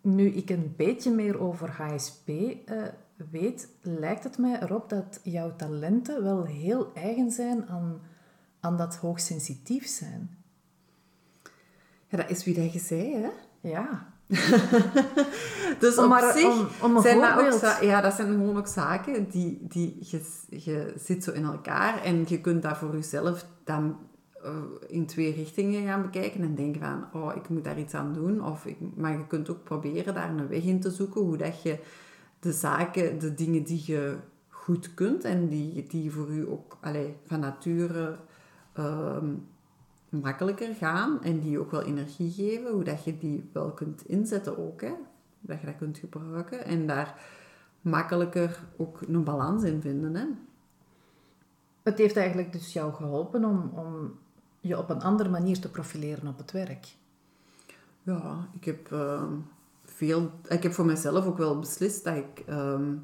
nu 0.00 0.26
ik 0.26 0.50
een 0.50 0.74
beetje 0.76 1.10
meer 1.10 1.40
over 1.40 1.70
HSP 1.70 2.28
eh, 2.28 2.82
weet, 3.30 3.68
lijkt 3.80 4.24
het 4.24 4.38
mij 4.38 4.62
erop 4.62 4.88
dat 4.88 5.20
jouw 5.22 5.56
talenten 5.56 6.22
wel 6.22 6.44
heel 6.44 6.92
eigen 6.94 7.30
zijn 7.30 7.66
aan, 7.66 8.00
aan 8.60 8.76
dat 8.76 8.96
hoogsensitief 8.96 9.86
zijn. 9.86 10.41
Ja, 12.12 12.18
dat 12.18 12.30
is 12.30 12.44
wie 12.44 12.54
dat 12.54 12.72
je 12.72 12.78
zei, 12.78 13.14
hè? 13.14 13.28
Ja. 13.68 14.12
dus 15.78 15.98
om 15.98 16.08
maar, 16.08 16.32
zich 16.32 16.82
om, 16.82 16.94
om 16.94 17.02
zijn 17.02 17.20
dat 17.20 17.54
ook, 17.54 17.82
ja, 17.82 18.00
dat 18.00 18.14
zijn 18.14 18.28
gewoon 18.28 18.56
ook 18.56 18.66
zaken 18.66 19.30
die, 19.30 19.58
die 19.68 19.96
je, 20.00 20.20
je 20.48 20.92
zit 20.96 21.24
zo 21.24 21.32
in 21.32 21.44
elkaar 21.44 22.02
en 22.02 22.24
je 22.28 22.40
kunt 22.40 22.62
dat 22.62 22.76
voor 22.76 22.92
jezelf 22.92 23.46
dan 23.64 23.98
uh, 24.44 24.50
in 24.86 25.06
twee 25.06 25.34
richtingen 25.34 25.86
gaan 25.86 26.02
bekijken 26.02 26.42
en 26.42 26.54
denken 26.54 26.80
van, 26.80 27.22
oh, 27.22 27.36
ik 27.36 27.48
moet 27.48 27.64
daar 27.64 27.78
iets 27.78 27.94
aan 27.94 28.12
doen. 28.12 28.44
Of 28.44 28.66
ik, 28.66 28.76
maar 28.96 29.12
je 29.12 29.26
kunt 29.26 29.50
ook 29.50 29.64
proberen 29.64 30.14
daar 30.14 30.30
een 30.30 30.48
weg 30.48 30.62
in 30.62 30.80
te 30.80 30.90
zoeken, 30.90 31.20
hoe 31.20 31.36
dat 31.36 31.62
je 31.62 31.78
de 32.40 32.52
zaken, 32.52 33.18
de 33.18 33.34
dingen 33.34 33.62
die 33.62 33.82
je 33.86 34.16
goed 34.48 34.94
kunt 34.94 35.24
en 35.24 35.48
die, 35.48 35.86
die 35.86 36.12
voor 36.12 36.28
u 36.28 36.50
ook 36.50 36.78
allee, 36.80 37.16
van 37.26 37.40
nature 37.40 38.18
uh, 38.78 39.16
makkelijker 40.20 40.74
gaan 40.74 41.22
en 41.22 41.40
die 41.40 41.58
ook 41.58 41.70
wel 41.70 41.82
energie 41.82 42.30
geven, 42.30 42.72
hoe 42.72 42.84
dat 42.84 43.04
je 43.04 43.18
die 43.18 43.50
wel 43.52 43.70
kunt 43.70 44.06
inzetten 44.06 44.58
ook, 44.58 44.80
hè? 44.80 44.92
dat 45.40 45.60
je 45.60 45.66
dat 45.66 45.76
kunt 45.76 45.98
gebruiken 45.98 46.64
en 46.64 46.86
daar 46.86 47.14
makkelijker 47.80 48.58
ook 48.76 49.00
een 49.00 49.24
balans 49.24 49.62
in 49.62 49.80
vinden. 49.80 50.14
Hè? 50.14 50.26
Het 51.82 51.98
heeft 51.98 52.16
eigenlijk 52.16 52.52
dus 52.52 52.72
jou 52.72 52.92
geholpen 52.92 53.44
om, 53.44 53.70
om 53.74 54.18
je 54.60 54.78
op 54.78 54.90
een 54.90 55.02
andere 55.02 55.28
manier 55.28 55.60
te 55.60 55.70
profileren 55.70 56.28
op 56.28 56.38
het 56.38 56.52
werk. 56.52 56.96
Ja, 58.02 58.48
ik 58.54 58.64
heb, 58.64 58.92
ehm, 58.92 59.34
veel, 59.84 60.30
ik 60.48 60.62
heb 60.62 60.72
voor 60.72 60.86
mezelf 60.86 61.26
ook 61.26 61.38
wel 61.38 61.58
beslist 61.58 62.04
dat 62.04 62.16
ik 62.16 62.38
ehm, 62.46 62.94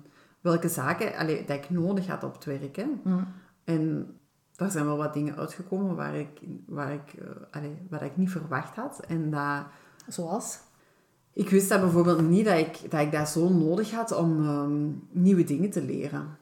welke 0.41 0.69
zaken 0.69 1.17
allee, 1.17 1.45
dat 1.45 1.57
ik 1.57 1.71
nodig 1.71 2.07
had 2.07 2.25
op 2.25 2.35
het 2.35 2.45
werk. 2.45 2.77
Hè. 2.77 2.87
Mm. 3.05 3.27
En 3.65 4.15
daar 4.59 4.71
zijn 4.71 4.85
wel 4.85 4.97
wat 4.97 5.15
dingen 5.15 5.37
uitgekomen 5.37 5.97
waar 5.97 6.15
ik, 6.15 6.41
waar 6.67 6.93
ik, 6.93 7.15
uh, 7.19 7.29
allee, 7.51 7.77
wat 7.91 8.03
ik 8.03 8.17
niet 8.17 8.31
verwacht 8.31 8.77
had. 8.77 9.01
En 9.09 9.31
dat, 9.31 9.65
Zoals? 10.09 10.59
Ik 11.33 11.51
wist 11.51 11.69
dat 11.69 11.81
bijvoorbeeld 11.81 12.29
niet 12.29 12.45
dat 12.45 12.59
ik 12.59 12.91
dat, 12.91 13.01
ik 13.01 13.13
dat 13.13 13.29
zo 13.29 13.49
nodig 13.49 13.91
had 13.91 14.13
om 14.13 14.45
ehm, 14.45 14.91
nieuwe 15.11 15.45
dingen 15.45 15.71
te 15.71 15.83
leren. 15.83 16.37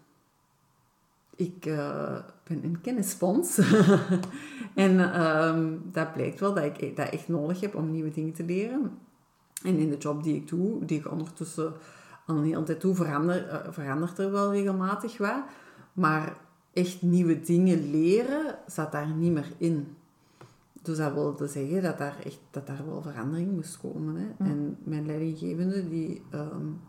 Ik 1.35 1.67
uh, 1.67 2.19
ben 2.49 2.65
een 2.65 2.81
kennisspons. 2.81 3.59
en 4.75 5.23
um, 5.27 5.83
dat 5.93 6.13
blijkt 6.13 6.41
wel 6.41 6.55
dat 6.55 6.65
ik 6.65 6.97
dat 6.97 7.09
echt 7.09 7.29
nodig 7.29 7.61
heb 7.61 7.75
om 7.75 7.91
nieuwe 7.91 8.11
dingen 8.11 8.33
te 8.33 8.45
leren. 8.45 8.99
En 9.63 9.77
in 9.79 9.91
de 9.91 9.97
job 9.97 10.23
die 10.23 10.35
ik 10.35 10.49
doe, 10.49 10.85
die 10.85 10.99
ik 10.99 11.11
ondertussen 11.11 11.73
al 12.27 12.37
een 12.37 12.45
hele 12.45 12.63
tijd 12.63 12.81
doe, 12.81 12.95
verander, 12.95 13.49
uh, 13.49 13.73
verandert 13.73 14.19
er 14.19 14.31
wel 14.31 14.53
regelmatig 14.53 15.19
wat. 15.19 15.45
Maar 15.93 16.37
echt 16.77 17.03
nieuwe 17.03 17.41
dingen 17.41 17.91
leren 17.91 18.59
zat 18.67 18.93
daar 18.93 19.15
niet 19.15 19.33
meer 19.33 19.53
in. 19.57 19.97
Dus 20.83 20.97
dat 20.97 21.13
wilde 21.13 21.47
zeggen 21.47 21.83
dat 21.83 21.99
daar, 21.99 22.17
echt, 22.25 22.41
dat 22.51 22.67
daar 22.67 22.87
wel 22.87 23.03
verandering 23.03 23.53
moest 23.53 23.81
komen. 23.81 24.17
Hè. 24.17 24.45
En 24.45 24.77
mijn 24.85 25.07
leidinggevende, 25.07 25.89
die 25.89 26.23
um, 26.35 26.81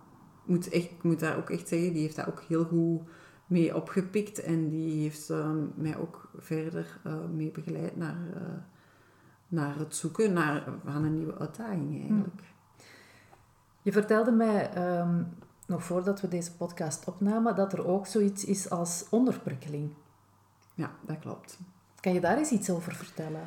moet, 0.46 0.70
echt, 0.70 1.04
moet 1.04 1.20
daar 1.20 1.38
ook 1.38 1.50
echt 1.50 1.68
zeggen, 1.68 1.94
die 1.94 2.02
heeft 2.02 2.16
dat 2.16 2.28
ook 2.28 2.42
heel 2.42 2.64
goed 2.64 3.02
mee 3.48 3.76
opgepikt. 3.76 4.40
En 4.42 4.70
die 4.70 5.02
heeft 5.02 5.30
um, 5.30 5.72
mij 5.76 5.98
ook 5.98 6.32
verder 6.38 7.00
uh, 7.06 7.14
mee 7.34 7.52
begeleid 7.52 7.96
naar, 7.96 8.18
uh, 8.36 8.42
naar 9.48 9.78
het 9.78 9.96
zoeken 9.96 10.34
naar, 10.34 10.64
van 10.86 11.04
een 11.04 11.14
nieuwe 11.14 11.38
uitdaging 11.38 12.00
eigenlijk. 12.00 12.44
Je 13.82 13.92
vertelde 13.92 14.32
mij 14.32 14.72
ehm, 14.74 15.24
nog 15.68 15.84
voordat 15.84 16.22
we 16.22 16.28
deze 16.28 16.56
podcast 16.56 17.08
opnamen 17.08 17.56
dat 17.56 17.74
er 17.74 17.88
ook 17.88 18.08
zoiets 18.08 18.46
is 18.46 18.70
als 18.70 19.06
onderprikkeling. 19.10 19.90
Ja, 20.74 20.92
dat 21.06 21.20
klopt. 21.20 21.60
Kan 22.00 22.14
je 22.14 22.20
daar 22.20 22.38
eens 22.38 22.52
iets 22.52 22.70
over 22.70 22.96
vertellen? 22.96 23.42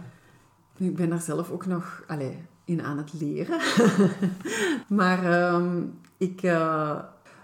Ik 0.77 0.97
ben 0.97 1.09
daar 1.09 1.21
zelf 1.21 1.51
ook 1.51 1.67
nog 1.67 2.05
allez, 2.07 2.35
in 2.65 2.83
aan 2.83 2.99
het 2.99 3.13
leren. 3.13 3.61
maar 4.99 5.25
ehm, 5.25 5.87
ik, 6.17 6.43
uh, 6.43 6.99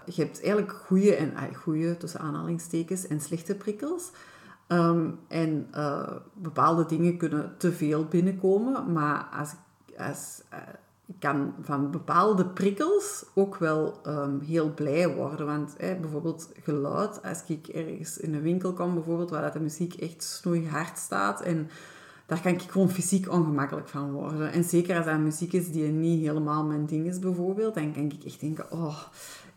je 0.05 0.21
hebt 0.21 0.41
eigenlijk 0.43 0.71
goede 0.71 1.15
en 1.15 1.31
uh, 1.31 1.57
goede 1.57 1.97
tussen 1.97 2.19
aanhalingstekens 2.19 3.07
en 3.07 3.21
slechte 3.21 3.55
prikkels. 3.55 4.11
Ehm, 4.67 5.09
en 5.27 5.67
uh, 5.75 6.11
bepaalde 6.33 6.85
dingen 6.85 7.17
kunnen 7.17 7.55
te 7.57 7.71
veel 7.71 8.05
binnenkomen, 8.05 8.91
maar 8.91 9.23
als, 9.23 9.53
als, 9.97 10.41
uh, 10.53 10.59
ik 11.07 11.15
kan 11.19 11.53
van 11.61 11.91
bepaalde 11.91 12.45
prikkels 12.45 13.25
ook 13.33 13.55
wel 13.55 13.99
um, 14.07 14.39
heel 14.39 14.73
blij 14.73 15.15
worden. 15.15 15.45
Want 15.45 15.75
bijvoorbeeld 15.77 16.49
geluid, 16.63 17.23
als 17.23 17.43
ik 17.47 17.67
ergens 17.67 18.17
in 18.17 18.33
een 18.33 18.41
winkel 18.41 18.73
kom, 18.73 18.93
bijvoorbeeld, 18.93 19.29
waar 19.29 19.51
de 19.51 19.59
muziek 19.59 19.93
echt 19.93 20.23
snoeihard 20.23 20.97
staat 20.97 21.41
en 21.41 21.69
daar 22.27 22.41
kan 22.41 22.51
ik 22.51 22.61
gewoon 22.61 22.89
fysiek 22.89 23.31
ongemakkelijk 23.31 23.87
van 23.87 24.11
worden. 24.11 24.51
En 24.51 24.63
zeker 24.63 24.97
als 24.97 25.05
dat 25.05 25.19
muziek 25.19 25.53
is 25.53 25.71
die 25.71 25.83
niet 25.83 26.25
helemaal 26.25 26.63
mijn 26.63 26.85
ding 26.85 27.05
is, 27.07 27.19
bijvoorbeeld, 27.19 27.75
dan 27.75 27.93
kan 27.93 28.03
ik 28.03 28.23
echt 28.23 28.39
denken, 28.39 28.71
oh, 28.71 28.97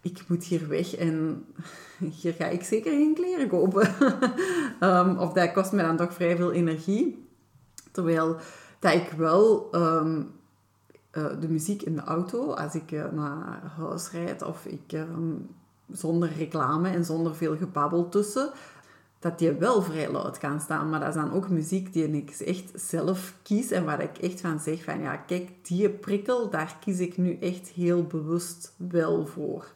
ik 0.00 0.24
moet 0.28 0.44
hier 0.44 0.68
weg 0.68 0.96
en 0.96 1.44
hier 2.20 2.32
ga 2.32 2.46
ik 2.46 2.62
zeker 2.62 2.92
geen 2.92 3.14
kleren 3.14 3.48
kopen. 3.48 3.94
um, 4.80 5.18
of 5.24 5.32
dat 5.32 5.52
kost 5.52 5.72
me 5.72 5.82
dan 5.82 5.96
toch 5.96 6.14
vrij 6.14 6.36
veel 6.36 6.52
energie. 6.52 7.28
Terwijl 7.92 8.36
dat 8.78 8.92
ik 8.92 9.10
wel 9.16 9.68
uh, 9.74 10.18
de 11.10 11.48
muziek 11.48 11.82
in 11.82 11.94
de 11.94 12.02
auto, 12.02 12.52
als 12.52 12.74
ik 12.74 12.90
uh, 12.90 13.04
naar 13.12 13.72
huis 13.76 14.10
rijd 14.10 14.42
of 14.42 14.64
ik 14.64 14.92
um, 14.92 15.48
zonder 15.88 16.32
reclame 16.32 16.88
en 16.88 17.04
zonder 17.04 17.34
veel 17.34 17.56
gebabbel 17.56 18.08
tussen, 18.08 18.50
dat 19.18 19.38
die 19.38 19.52
wel 19.52 19.82
vrij 19.82 20.10
luid 20.10 20.38
kan 20.38 20.60
staan. 20.60 20.90
Maar 20.90 21.00
dat 21.00 21.08
is 21.08 21.14
dan 21.14 21.32
ook 21.32 21.48
muziek 21.48 21.92
die 21.92 22.10
ik 22.10 22.30
echt 22.30 22.72
zelf 22.74 23.34
kies 23.42 23.70
en 23.70 23.84
waar 23.84 24.02
ik 24.02 24.18
echt 24.18 24.40
van 24.40 24.60
zeg 24.60 24.84
van 24.84 25.00
ja, 25.00 25.16
kijk, 25.16 25.50
die 25.62 25.90
prikkel, 25.90 26.50
daar 26.50 26.76
kies 26.80 26.98
ik 26.98 27.16
nu 27.16 27.38
echt 27.38 27.68
heel 27.68 28.04
bewust 28.04 28.74
wel 28.76 29.26
voor. 29.26 29.72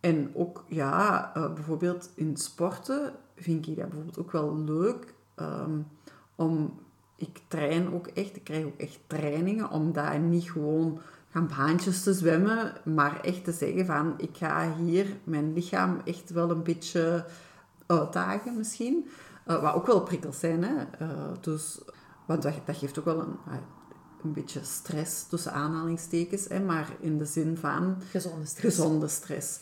En 0.00 0.30
ook, 0.34 0.64
ja, 0.68 1.32
uh, 1.36 1.54
bijvoorbeeld 1.54 2.10
in 2.14 2.36
sporten 2.36 3.12
vind 3.36 3.66
ik 3.66 3.76
dat 3.76 3.88
bijvoorbeeld 3.88 4.18
ook 4.18 4.32
wel 4.32 4.58
leuk. 4.58 5.14
Um, 5.36 5.86
om, 6.34 6.78
ik 7.16 7.40
train 7.48 7.94
ook 7.94 8.06
echt, 8.06 8.36
ik 8.36 8.44
krijg 8.44 8.64
ook 8.64 8.78
echt 8.78 8.98
trainingen 9.06 9.70
om 9.70 9.92
daar 9.92 10.18
niet 10.18 10.50
gewoon 10.50 11.00
gaan 11.30 11.50
baantjes 11.56 12.02
te 12.02 12.12
zwemmen, 12.12 12.72
maar 12.84 13.20
echt 13.20 13.44
te 13.44 13.52
zeggen 13.52 13.86
van, 13.86 14.14
ik 14.16 14.36
ga 14.36 14.76
hier 14.76 15.06
mijn 15.24 15.52
lichaam 15.52 16.00
echt 16.04 16.30
wel 16.30 16.50
een 16.50 16.62
beetje 16.62 17.24
uitdagen 17.86 18.56
misschien. 18.56 19.08
Uh, 19.46 19.62
wat 19.62 19.74
ook 19.74 19.86
wel 19.86 20.02
prikkels 20.02 20.38
zijn, 20.38 20.62
hè. 20.62 20.74
Uh, 21.02 21.32
dus, 21.40 21.80
want 22.26 22.42
dat, 22.42 22.54
dat, 22.64 22.76
geeft 22.76 22.98
ook 22.98 23.04
wel 23.04 23.20
een, 23.20 23.36
een 24.22 24.32
beetje 24.32 24.60
stress, 24.62 25.26
tussen 25.26 25.52
aanhalingstekens, 25.52 26.48
hè, 26.48 26.60
maar 26.60 26.88
in 27.00 27.18
de 27.18 27.24
zin 27.24 27.56
van... 27.56 27.96
Gezonde 28.10 28.46
stress. 28.46 28.76
Gezonde 28.76 29.08
stress. 29.08 29.60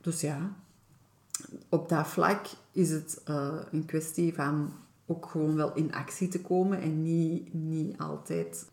Dus 0.00 0.20
ja, 0.20 0.52
op 1.68 1.88
dat 1.88 2.06
vlak 2.06 2.46
is 2.72 2.90
het 2.90 3.22
uh, 3.28 3.54
een 3.70 3.84
kwestie 3.84 4.34
van 4.34 4.72
ook 5.06 5.26
gewoon 5.26 5.54
wel 5.56 5.74
in 5.74 5.94
actie 5.94 6.28
te 6.28 6.40
komen 6.40 6.80
en 6.80 7.02
niet, 7.02 7.54
niet 7.54 7.98
altijd 7.98 8.70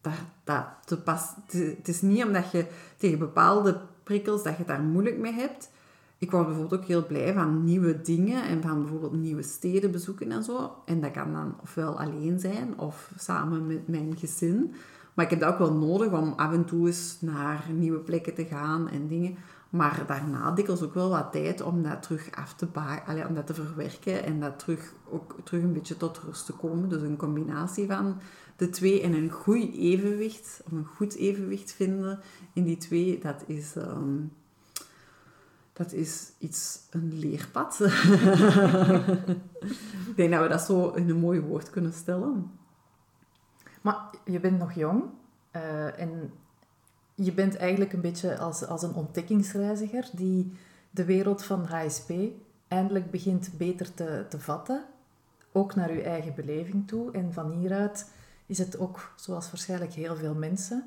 daar, 0.00 0.32
dat 0.44 0.64
te 0.84 1.00
pas. 1.00 1.34
Het 1.46 1.88
is 1.88 2.02
niet 2.02 2.24
omdat 2.24 2.50
je 2.50 2.66
tegen 2.96 3.18
bepaalde 3.18 3.80
prikkels 4.02 4.42
dat 4.42 4.56
je 4.56 4.64
daar 4.64 4.82
moeilijk 4.82 5.18
mee 5.18 5.32
hebt. 5.32 5.70
Ik 6.18 6.30
word 6.30 6.46
bijvoorbeeld 6.46 6.80
ook 6.80 6.86
heel 6.86 7.06
blij 7.06 7.32
van 7.32 7.64
nieuwe 7.64 8.00
dingen 8.00 8.44
en 8.44 8.62
van 8.62 8.80
bijvoorbeeld 8.80 9.12
nieuwe 9.12 9.42
steden 9.42 9.90
bezoeken 9.90 10.32
en 10.32 10.44
zo. 10.44 10.74
En 10.84 11.00
dat 11.00 11.10
kan 11.10 11.32
dan 11.32 11.54
ofwel 11.62 12.00
alleen 12.00 12.40
zijn 12.40 12.78
of 12.78 13.12
samen 13.18 13.66
met 13.66 13.88
mijn 13.88 14.16
gezin. 14.16 14.74
Maar 15.14 15.24
ik 15.24 15.30
heb 15.30 15.40
dat 15.40 15.52
ook 15.52 15.58
wel 15.58 15.72
nodig 15.72 16.12
om 16.12 16.32
af 16.36 16.52
en 16.52 16.64
toe 16.64 16.86
eens 16.86 17.16
naar 17.20 17.64
nieuwe 17.72 17.98
plekken 17.98 18.34
te 18.34 18.44
gaan 18.44 18.88
en 18.88 19.08
dingen. 19.08 19.36
Maar 19.74 20.04
daarna 20.06 20.50
dikwijls 20.50 20.82
ook 20.82 20.94
wel 20.94 21.08
wat 21.08 21.32
tijd 21.32 21.60
om 21.60 21.82
dat 21.82 22.02
terug 22.02 22.30
af 22.30 22.54
te 22.54 22.66
baken, 22.66 23.26
om 23.28 23.34
dat 23.34 23.46
te 23.46 23.54
verwerken 23.54 24.24
en 24.24 24.40
dat 24.40 24.58
terug, 24.58 24.94
ook 25.10 25.36
terug 25.44 25.62
een 25.62 25.72
beetje 25.72 25.96
tot 25.96 26.18
rust 26.18 26.46
te 26.46 26.52
komen. 26.52 26.88
Dus 26.88 27.02
een 27.02 27.16
combinatie 27.16 27.86
van 27.86 28.20
de 28.56 28.70
twee 28.70 29.02
en 29.02 29.12
een 29.12 29.30
goed 29.30 29.74
evenwicht, 29.74 30.62
om 30.70 30.76
een 30.76 30.86
goed 30.86 31.14
evenwicht 31.14 31.72
vinden 31.72 32.20
in 32.52 32.64
die 32.64 32.76
twee, 32.76 33.18
dat 33.18 33.44
is, 33.46 33.76
um, 33.76 34.32
dat 35.72 35.92
is 35.92 36.32
iets, 36.38 36.80
een 36.90 37.18
leerpad. 37.18 37.80
Ik 40.10 40.16
denk 40.16 40.32
dat 40.32 40.42
we 40.42 40.48
dat 40.48 40.62
zo 40.62 40.90
in 40.90 41.10
een 41.10 41.20
mooi 41.20 41.40
woord 41.40 41.70
kunnen 41.70 41.92
stellen. 41.92 42.50
Maar 43.80 44.10
je 44.24 44.40
bent 44.40 44.58
nog 44.58 44.72
jong 44.72 45.04
uh, 45.52 46.00
en 46.00 46.32
je 47.14 47.32
bent 47.32 47.56
eigenlijk 47.56 47.92
een 47.92 48.00
beetje 48.00 48.38
als, 48.38 48.66
als 48.66 48.82
een 48.82 48.94
ontdekkingsreiziger 48.94 50.10
die 50.12 50.52
de 50.90 51.04
wereld 51.04 51.44
van 51.44 51.64
HSP 51.64 52.12
eindelijk 52.68 53.10
begint 53.10 53.50
beter 53.56 53.94
te, 53.94 54.24
te 54.28 54.40
vatten. 54.40 54.84
Ook 55.52 55.74
naar 55.74 55.92
je 55.92 56.02
eigen 56.02 56.34
beleving 56.34 56.88
toe. 56.88 57.12
En 57.12 57.32
van 57.32 57.50
hieruit 57.50 58.10
is 58.46 58.58
het 58.58 58.78
ook, 58.78 59.12
zoals 59.16 59.50
waarschijnlijk 59.50 59.92
heel 59.92 60.16
veel 60.16 60.34
mensen, 60.34 60.84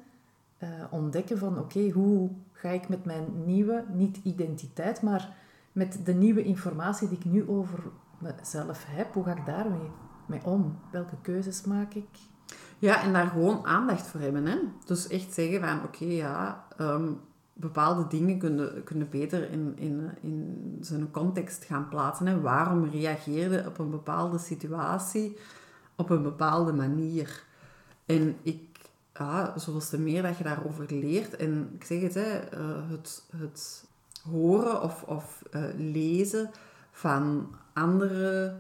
uh, 0.64 0.70
ontdekken 0.90 1.38
van 1.38 1.60
oké, 1.60 1.90
hoe 1.90 2.30
ga 2.52 2.70
ik 2.70 2.90
met 2.90 3.06
mijn 3.06 3.46
nieuwe, 3.46 3.84
niet 3.94 4.20
identiteit, 4.24 5.02
maar 5.02 5.36
met 5.72 6.00
de 6.04 6.14
nieuwe 6.14 6.44
informatie 6.44 7.10
die 7.10 7.18
ik 7.18 7.26
nu 7.26 7.50
over 7.50 7.80
mezelf 8.18 8.86
heb, 8.88 9.14
hoe 9.14 9.24
ga 9.24 9.36
ik 9.36 9.46
daarmee 9.46 9.90
mee 10.26 10.46
om? 10.46 10.80
Welke 10.92 11.16
keuzes 11.22 11.64
maak 11.64 11.94
ik? 11.94 12.08
Ja, 12.80 13.04
en 13.04 13.14
daar 13.14 13.28
gewoon 13.28 13.66
aandacht 13.66 14.08
voor 14.08 14.20
hebben. 14.20 14.46
Hè? 14.46 14.58
Dus 14.86 15.08
echt 15.08 15.34
zeggen 15.34 15.60
van, 15.60 15.84
oké, 15.84 16.06
ja, 16.06 16.66
um, 16.80 17.20
bepaalde 17.54 18.08
dingen 18.08 18.38
kunnen, 18.38 18.84
kunnen 18.84 19.10
beter 19.10 19.52
in, 19.52 19.74
in, 19.78 20.12
in 20.22 20.78
zijn 20.82 21.12
context 21.12 21.64
gaan 21.64 21.90
plaatsen. 21.90 22.28
Hè? 22.28 22.42
Waarom 22.42 22.90
reageerde 22.90 23.64
op 23.68 23.80
een 23.80 23.90
bepaalde 23.90 24.38
situatie 24.38 25.38
op 25.96 26.10
een 26.10 26.24
bepaalde 26.24 26.74
manier? 26.74 27.44
En 28.06 28.36
ik, 28.42 28.80
ja, 29.14 29.54
zoals 29.60 29.90
te 29.90 30.00
meer 30.00 30.22
dat 30.22 30.38
je 30.38 30.44
daarover 30.44 30.86
leert, 30.90 31.36
en 31.36 31.70
ik 31.74 31.84
zeg 31.84 32.02
het, 32.02 32.14
hè, 32.14 32.60
uh, 32.60 32.90
het, 32.90 33.24
het 33.38 33.86
horen 34.32 34.82
of, 34.82 35.04
of 35.04 35.44
uh, 35.52 35.64
lezen 35.78 36.50
van 36.92 37.56
andere 37.74 38.54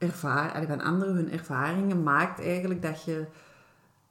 ervaar, 0.00 0.66
van 0.66 0.80
anderen 0.80 1.14
hun 1.14 1.30
ervaringen 1.30 2.02
maakt 2.02 2.40
eigenlijk 2.40 2.82
dat 2.82 3.04
je, 3.04 3.26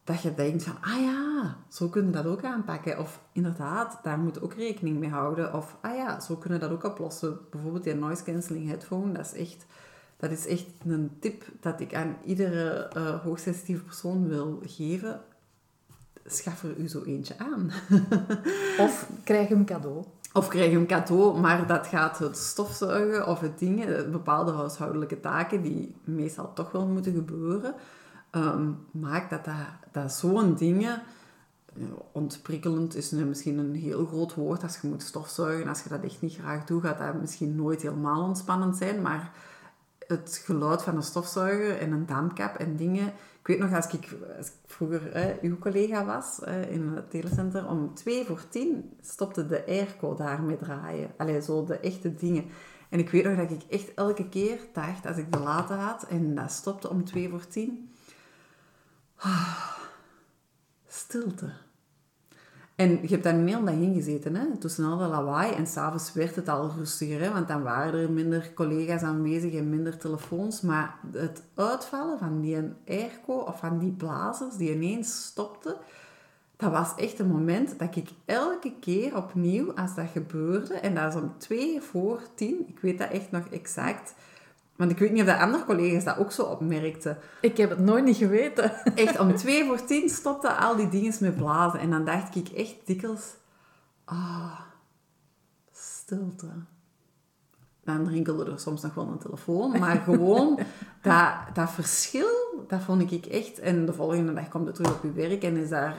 dat 0.04 0.22
je 0.22 0.34
denkt 0.34 0.64
van, 0.64 0.78
ah 0.82 1.02
ja, 1.02 1.58
zo 1.68 1.88
kunnen 1.88 2.12
we 2.12 2.18
dat 2.18 2.32
ook 2.32 2.44
aanpakken. 2.44 3.00
Of 3.00 3.22
inderdaad, 3.32 4.00
daar 4.04 4.20
moet 4.20 4.42
ook 4.42 4.54
rekening 4.54 5.00
mee 5.00 5.10
houden. 5.10 5.54
Of, 5.54 5.78
ah 5.82 5.96
ja, 5.96 6.20
zo 6.20 6.36
kunnen 6.36 6.60
we 6.60 6.68
dat 6.68 6.76
ook 6.76 6.84
oplossen. 6.84 7.38
Bijvoorbeeld 7.52 7.84
die 7.84 7.96
noise 7.96 8.24
cancelling 8.24 8.68
headphone, 8.68 9.12
dat 9.12 9.26
is 9.26 9.34
echt, 9.34 9.66
dat 10.18 10.32
is 10.32 10.48
echt 10.48 10.66
een 10.86 11.12
tip 11.20 11.44
dat 11.60 11.80
ik 11.80 11.96
aan 11.96 12.18
iedere 12.26 12.92
uh, 12.98 13.20
hoogsensitieve 13.24 13.84
persoon 13.84 14.28
wil 14.28 14.62
geven. 14.66 15.22
Schaf 16.26 16.64
er 16.64 16.78
u 16.78 16.88
zo 16.88 17.04
eentje 17.04 17.38
aan. 17.38 17.72
of 18.86 19.10
krijg 19.24 19.48
hem 19.48 19.66
cadeau. 19.66 20.06
Of 20.34 20.48
krijg 20.48 20.72
je 20.72 20.78
een 20.78 20.88
cadeau, 20.88 21.40
maar 21.40 21.68
dat 21.68 21.88
gaat 21.88 22.20
het 22.20 22.38
stofzuigen 22.38 23.28
of 23.28 23.40
het 23.40 23.60
dingen, 23.60 24.12
bepaalde 24.12 24.52
huishoudelijke 24.52 25.20
taken 25.20 25.62
die 25.62 25.96
meestal 26.04 26.54
toch 26.54 26.72
wel 26.72 26.88
moeten 26.88 27.14
gebeuren, 27.14 27.74
um, 28.32 28.78
maakt 28.92 29.30
dat, 29.30 29.56
dat, 29.92 30.12
zo'n 30.12 30.56
dingen, 30.56 31.02
ontprikkelend 32.12 32.96
is 32.96 33.12
misschien 33.12 33.58
een 33.58 33.76
heel 33.76 34.06
groot 34.06 34.34
woord. 34.34 34.64
Als 34.64 34.80
je 34.82 34.88
moet 34.88 35.04
stofzuigen, 35.04 35.70
als 35.70 35.84
je 35.84 35.90
dat 35.90 36.04
echt 36.04 36.22
niet 36.22 36.36
graag 36.36 36.66
doet, 36.66 36.84
gaat 36.84 36.98
dat 36.98 37.22
misschien 37.22 37.56
nooit 37.56 37.82
helemaal 37.82 38.24
ontspannend 38.24 38.78
zijn, 38.78 39.02
maar 39.02 39.32
het 40.10 40.42
geluid 40.46 40.82
van 40.82 40.96
een 40.96 41.04
stofzuiger 41.04 41.78
en 41.78 41.92
een 41.92 42.06
dampkap 42.06 42.56
en 42.56 42.76
dingen. 42.76 43.08
Ik 43.40 43.48
weet 43.48 43.60
nog, 43.60 43.74
als 43.74 43.94
ik, 43.94 44.16
vroeger 44.66 45.12
eh, 45.12 45.26
uw 45.42 45.58
collega 45.58 46.06
was 46.06 46.40
in 46.70 46.88
het 46.88 47.10
telecenter, 47.10 47.68
om 47.68 47.94
twee 47.94 48.26
voor 48.26 48.48
tien 48.50 48.98
stopte 49.02 49.48
de 49.48 49.66
airco 49.66 50.16
daarmee 50.16 50.58
draaien. 50.58 51.12
Allee, 51.18 51.42
zo 51.42 51.66
de 51.66 51.80
echte 51.80 52.16
dingen. 52.16 52.46
En 52.90 53.00
ik 53.00 53.10
weet 53.10 53.24
nog 53.24 53.38
dat 53.38 53.52
ik 53.52 53.64
echt 53.70 53.94
elke 53.94 54.30
keer 54.30 54.60
dacht, 54.74 55.06
als 55.06 55.18
ik 55.18 55.32
de 55.32 55.40
late 55.40 55.74
had 55.74 56.04
en 56.04 56.36
dat 56.36 56.52
stopte 56.52 56.90
om 56.90 57.06
twee 57.06 57.30
voor 57.30 57.48
tien, 57.48 57.94
ah, 59.16 59.78
stilte. 60.88 61.52
En 62.80 63.00
je 63.02 63.08
hebt 63.08 63.24
daar 63.24 63.34
een 63.34 63.48
hele 63.48 63.64
dag 63.64 63.74
in 63.74 63.94
gezeten, 63.94 64.36
hè? 64.36 64.58
tussen 64.58 64.86
al 64.86 64.98
dat 64.98 65.10
lawaai. 65.10 65.54
En 65.54 65.68
s'avonds 65.68 66.14
werd 66.14 66.36
het 66.36 66.50
al 66.50 66.72
rustiger, 66.78 67.22
hè? 67.22 67.32
want 67.32 67.48
dan 67.48 67.64
waren 67.64 68.02
er 68.02 68.12
minder 68.12 68.52
collega's 68.54 69.02
aanwezig 69.02 69.54
en 69.54 69.70
minder 69.70 69.98
telefoons. 69.98 70.62
Maar 70.62 70.96
het 71.12 71.44
uitvallen 71.56 72.20
van 72.20 72.42
die 72.42 72.58
airco 72.88 73.34
of 73.34 73.60
van 73.60 73.80
die 73.80 73.92
blazers 73.92 74.56
die 74.56 74.74
ineens 74.74 75.24
stopten, 75.24 75.76
dat 76.56 76.72
was 76.72 76.96
echt 76.96 77.20
een 77.20 77.28
moment 77.28 77.80
dat 77.80 77.96
ik 77.96 78.10
elke 78.26 78.74
keer 78.80 79.16
opnieuw, 79.16 79.74
als 79.74 79.96
dat 79.96 80.10
gebeurde, 80.14 80.74
en 80.74 80.96
dat 80.96 81.16
is 81.16 81.22
om 81.22 81.34
twee 81.38 81.82
voor 81.82 82.22
tien, 82.36 82.66
ik 82.68 82.80
weet 82.80 82.98
dat 82.98 83.10
echt 83.10 83.32
nog 83.32 83.48
exact, 83.48 84.14
want 84.80 84.92
ik 84.92 84.98
weet 85.00 85.12
niet 85.12 85.22
of 85.22 85.28
de 85.28 85.38
andere 85.38 85.66
collega's 85.66 86.04
dat 86.04 86.18
ook 86.18 86.32
zo 86.32 86.44
opmerkten. 86.44 87.18
Ik 87.42 87.58
heb 87.58 87.70
het 87.70 87.80
nooit 87.80 88.04
niet 88.04 88.18
geweten. 88.18 88.86
Echt, 88.96 89.20
om 89.20 89.36
twee 89.36 89.66
voor 89.66 89.86
tien 89.86 90.10
stopten 90.10 90.58
al 90.58 90.76
die 90.76 90.90
dingen 90.90 91.14
met 91.20 91.36
blazen. 91.36 91.80
En 91.80 91.90
dan 91.90 92.06
dacht 92.06 92.36
ik 92.36 92.48
echt 92.50 92.76
dikwijls... 92.86 93.36
Ah, 94.06 94.60
stilte. 95.72 96.48
Dan 97.90 98.08
rinkelde 98.08 98.52
er 98.52 98.60
soms 98.60 98.82
nog 98.82 98.94
wel 98.94 99.08
een 99.08 99.18
telefoon. 99.18 99.80
Maar 99.80 99.96
gewoon 99.96 100.60
dat, 101.02 101.34
dat 101.54 101.72
verschil, 101.72 102.28
dat 102.68 102.82
vond 102.82 103.12
ik 103.12 103.26
echt... 103.26 103.60
En 103.60 103.86
de 103.86 103.94
volgende 103.94 104.34
dag 104.34 104.50
komt 104.50 104.66
het 104.66 104.76
terug 104.76 104.96
op 104.96 105.04
je 105.04 105.12
werk 105.12 105.44
en 105.44 105.58
is 105.58 105.70
daar 105.70 105.96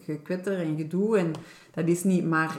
gekwetter 0.00 0.58
en 0.58 0.76
gedoe. 0.76 1.18
En 1.18 1.32
dat 1.74 1.86
is 1.86 2.04
niet... 2.04 2.24
Maar 2.24 2.58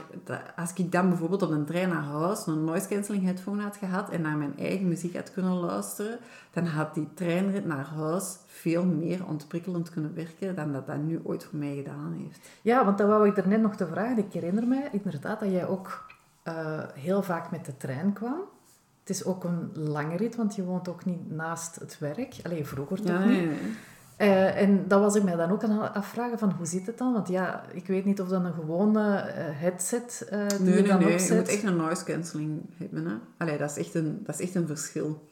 als 0.56 0.72
ik 0.74 0.92
dan 0.92 1.08
bijvoorbeeld 1.08 1.42
op 1.42 1.50
een 1.50 1.64
trein 1.64 1.88
naar 1.88 2.04
huis 2.04 2.46
een 2.46 2.64
noise 2.64 2.88
cancelling 2.88 3.24
headphone 3.24 3.62
had 3.62 3.76
gehad 3.76 4.10
en 4.10 4.20
naar 4.20 4.36
mijn 4.36 4.58
eigen 4.58 4.88
muziek 4.88 5.16
had 5.16 5.32
kunnen 5.32 5.54
luisteren, 5.54 6.18
dan 6.50 6.66
had 6.66 6.94
die 6.94 7.08
treinrit 7.14 7.66
naar 7.66 7.86
huis 7.86 8.38
veel 8.46 8.84
meer 8.84 9.26
ontprikkelend 9.26 9.90
kunnen 9.90 10.14
werken 10.14 10.54
dan 10.54 10.72
dat 10.72 10.86
dat 10.86 10.98
nu 10.98 11.20
ooit 11.22 11.44
voor 11.44 11.58
mij 11.58 11.74
gedaan 11.74 12.16
heeft. 12.22 12.48
Ja, 12.62 12.84
want 12.84 12.98
dat 12.98 13.08
wou 13.08 13.28
ik 13.28 13.36
er 13.36 13.48
net 13.48 13.60
nog 13.60 13.76
te 13.76 13.86
vragen. 13.86 14.18
Ik 14.18 14.32
herinner 14.32 14.66
mij 14.66 14.88
inderdaad 14.92 15.40
dat 15.40 15.50
jij 15.50 15.66
ook 15.66 16.06
uh, 16.48 16.82
heel 16.94 17.22
vaak 17.22 17.50
met 17.50 17.64
de 17.64 17.76
trein 17.76 18.12
kwam. 18.12 18.40
Het 19.06 19.16
is 19.16 19.24
ook 19.24 19.44
een 19.44 19.70
lange 19.74 20.16
rit, 20.16 20.36
want 20.36 20.54
je 20.54 20.64
woont 20.64 20.88
ook 20.88 21.04
niet 21.04 21.30
naast 21.30 21.76
het 21.76 21.98
werk. 21.98 22.34
Alleen 22.42 22.66
vroeger 22.66 23.02
toch 23.02 23.18
niet. 23.18 23.26
Nee, 23.26 23.46
nee. 23.46 23.56
Uh, 24.18 24.60
en 24.62 24.88
dat 24.88 25.00
was 25.00 25.14
ik 25.14 25.22
mij 25.22 25.36
dan 25.36 25.50
ook 25.50 25.64
aan 25.64 25.82
het 25.82 25.94
afvragen 25.94 26.38
van 26.38 26.52
hoe 26.52 26.66
zit 26.66 26.86
het 26.86 26.98
dan? 26.98 27.12
Want 27.12 27.28
ja, 27.28 27.64
ik 27.72 27.86
weet 27.86 28.04
niet 28.04 28.20
of 28.20 28.28
dat 28.28 28.44
een 28.44 28.52
gewone 28.52 29.00
uh, 29.00 29.32
headset 29.36 30.28
uh, 30.32 30.48
die 30.48 30.58
nee, 30.58 30.76
je 30.76 30.88
dan 30.88 30.98
nee, 30.98 31.12
opzet... 31.12 31.28
je 31.28 31.34
moet 31.34 31.48
echt 31.48 31.62
een 31.62 31.76
noise 31.76 32.04
cancelling 32.04 32.60
hebben. 32.76 33.06
Hè? 33.06 33.14
Allee, 33.36 33.58
dat 33.58 33.70
is 33.70 33.76
echt 33.76 33.94
een, 33.94 34.20
dat 34.24 34.34
is 34.34 34.46
echt 34.46 34.54
een 34.54 34.66
verschil. 34.66 35.24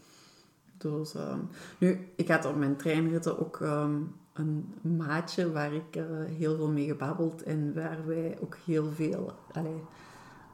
Dus, 0.78 1.14
um, 1.14 1.48
nu, 1.78 2.08
ik 2.16 2.28
had 2.28 2.44
op 2.44 2.56
mijn 2.56 2.76
treinritten 2.76 3.38
ook 3.38 3.60
um, 3.60 4.14
een 4.32 4.74
maatje 4.96 5.52
waar 5.52 5.72
ik 5.72 6.02
heel 6.38 6.56
veel 6.56 6.70
mee 6.70 6.87
gebabbeld 6.87 7.42
en 7.42 7.74
waar 7.74 8.06
wij 8.06 8.38
ook 8.40 8.56
heel 8.64 8.92
veel... 8.92 9.32
Allee, 9.52 9.82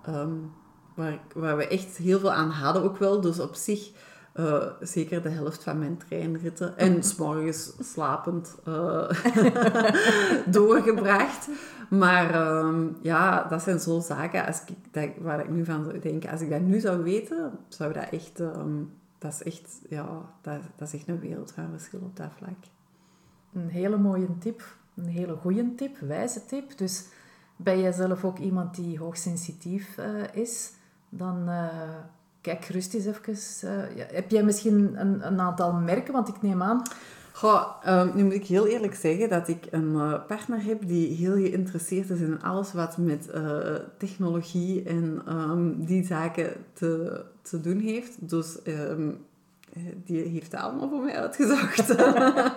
um, 0.08 0.52
waar, 1.00 1.18
waar 1.34 1.56
we 1.56 1.66
echt 1.66 1.96
heel 1.96 2.18
veel 2.18 2.32
aan 2.32 2.50
hadden 2.50 2.82
ook 2.82 2.96
wel. 2.96 3.20
Dus 3.20 3.40
op 3.40 3.54
zich 3.54 3.90
uh, 4.34 4.64
zeker 4.80 5.22
de 5.22 5.28
helft 5.28 5.62
van 5.62 5.78
mijn 5.78 5.96
treinritten. 5.96 6.78
En 6.78 7.02
s'morgens 7.02 7.72
slapend 7.78 8.56
uh, 8.68 9.10
doorgebracht. 10.56 11.48
Maar 11.90 12.56
um, 12.58 12.96
ja, 13.02 13.44
dat 13.48 13.62
zijn 13.62 13.80
zo 13.80 14.00
zaken 14.00 14.46
als 14.46 14.62
ik, 14.66 14.76
dat, 14.90 15.08
waar 15.18 15.40
ik 15.40 15.50
nu 15.50 15.64
van 15.64 15.84
zou 15.84 15.98
denken. 15.98 16.30
Als 16.30 16.40
ik 16.40 16.50
dat 16.50 16.60
nu 16.60 16.80
zou 16.80 17.02
weten, 17.02 17.52
zou 17.68 17.92
dat 17.92 18.08
echt... 18.10 18.40
Um, 18.40 18.98
dat 19.18 19.32
is 19.32 19.42
echt, 19.42 19.80
ja, 19.88 20.32
dat, 20.40 20.60
dat 20.76 20.88
is 20.88 20.94
echt 20.94 21.08
een 21.08 21.20
wereld 21.20 21.52
van 21.52 21.70
verschil 21.70 22.00
op 22.02 22.16
dat 22.16 22.30
vlak. 22.36 22.58
Een 23.52 23.68
hele 23.68 23.96
mooie 23.96 24.38
tip. 24.38 24.76
Een 24.96 25.06
hele 25.06 25.36
goede 25.36 25.74
tip, 25.74 25.98
wijze 25.98 26.44
tip. 26.44 26.78
Dus 26.78 27.06
ben 27.56 27.80
jij 27.80 27.92
zelf 27.92 28.24
ook 28.24 28.38
iemand 28.38 28.74
die 28.74 28.98
hoogsensitief 28.98 29.98
uh, 29.98 30.34
is, 30.34 30.72
dan 31.10 31.48
kijk 32.40 32.64
gerust 32.64 32.94
eens 32.94 33.06
even. 33.06 33.68
Uh, 33.70 33.96
ja, 33.96 34.04
heb 34.12 34.30
jij 34.30 34.42
misschien 34.42 35.00
een, 35.00 35.26
een, 35.26 35.40
aantal 35.40 35.72
merken? 35.72 36.12
Want 36.12 36.28
ik 36.28 36.42
neem 36.42 36.62
aan... 36.62 36.82
Goh, 37.32 37.64
um, 37.88 38.10
nu 38.14 38.24
moet 38.24 38.32
ik 38.32 38.46
heel 38.46 38.66
eerlijk 38.66 38.94
zeggen 38.94 39.28
dat 39.28 39.48
ik 39.48 39.66
een 39.70 39.92
uh, 39.92 40.26
partner 40.26 40.62
heb 40.62 40.88
die 40.88 41.16
heel 41.16 41.34
geïnteresseerd 41.34 42.10
is 42.10 42.20
in 42.20 42.42
alles 42.42 42.72
wat 42.72 42.96
met 42.96 43.28
uh, 43.34 43.74
technologie 43.98 44.82
en 44.82 45.22
um, 45.28 45.84
die 45.84 46.06
zaken 46.06 46.52
te, 46.72 47.22
te 47.42 47.60
doen 47.60 47.78
heeft. 47.78 48.28
Dus 48.28 48.58
um, 48.66 49.24
die 50.04 50.28
heeft 50.28 50.52
het 50.52 50.60
allemaal 50.60 50.88
voor 50.88 51.00
mij 51.00 51.16
uitgezocht. 51.16 51.94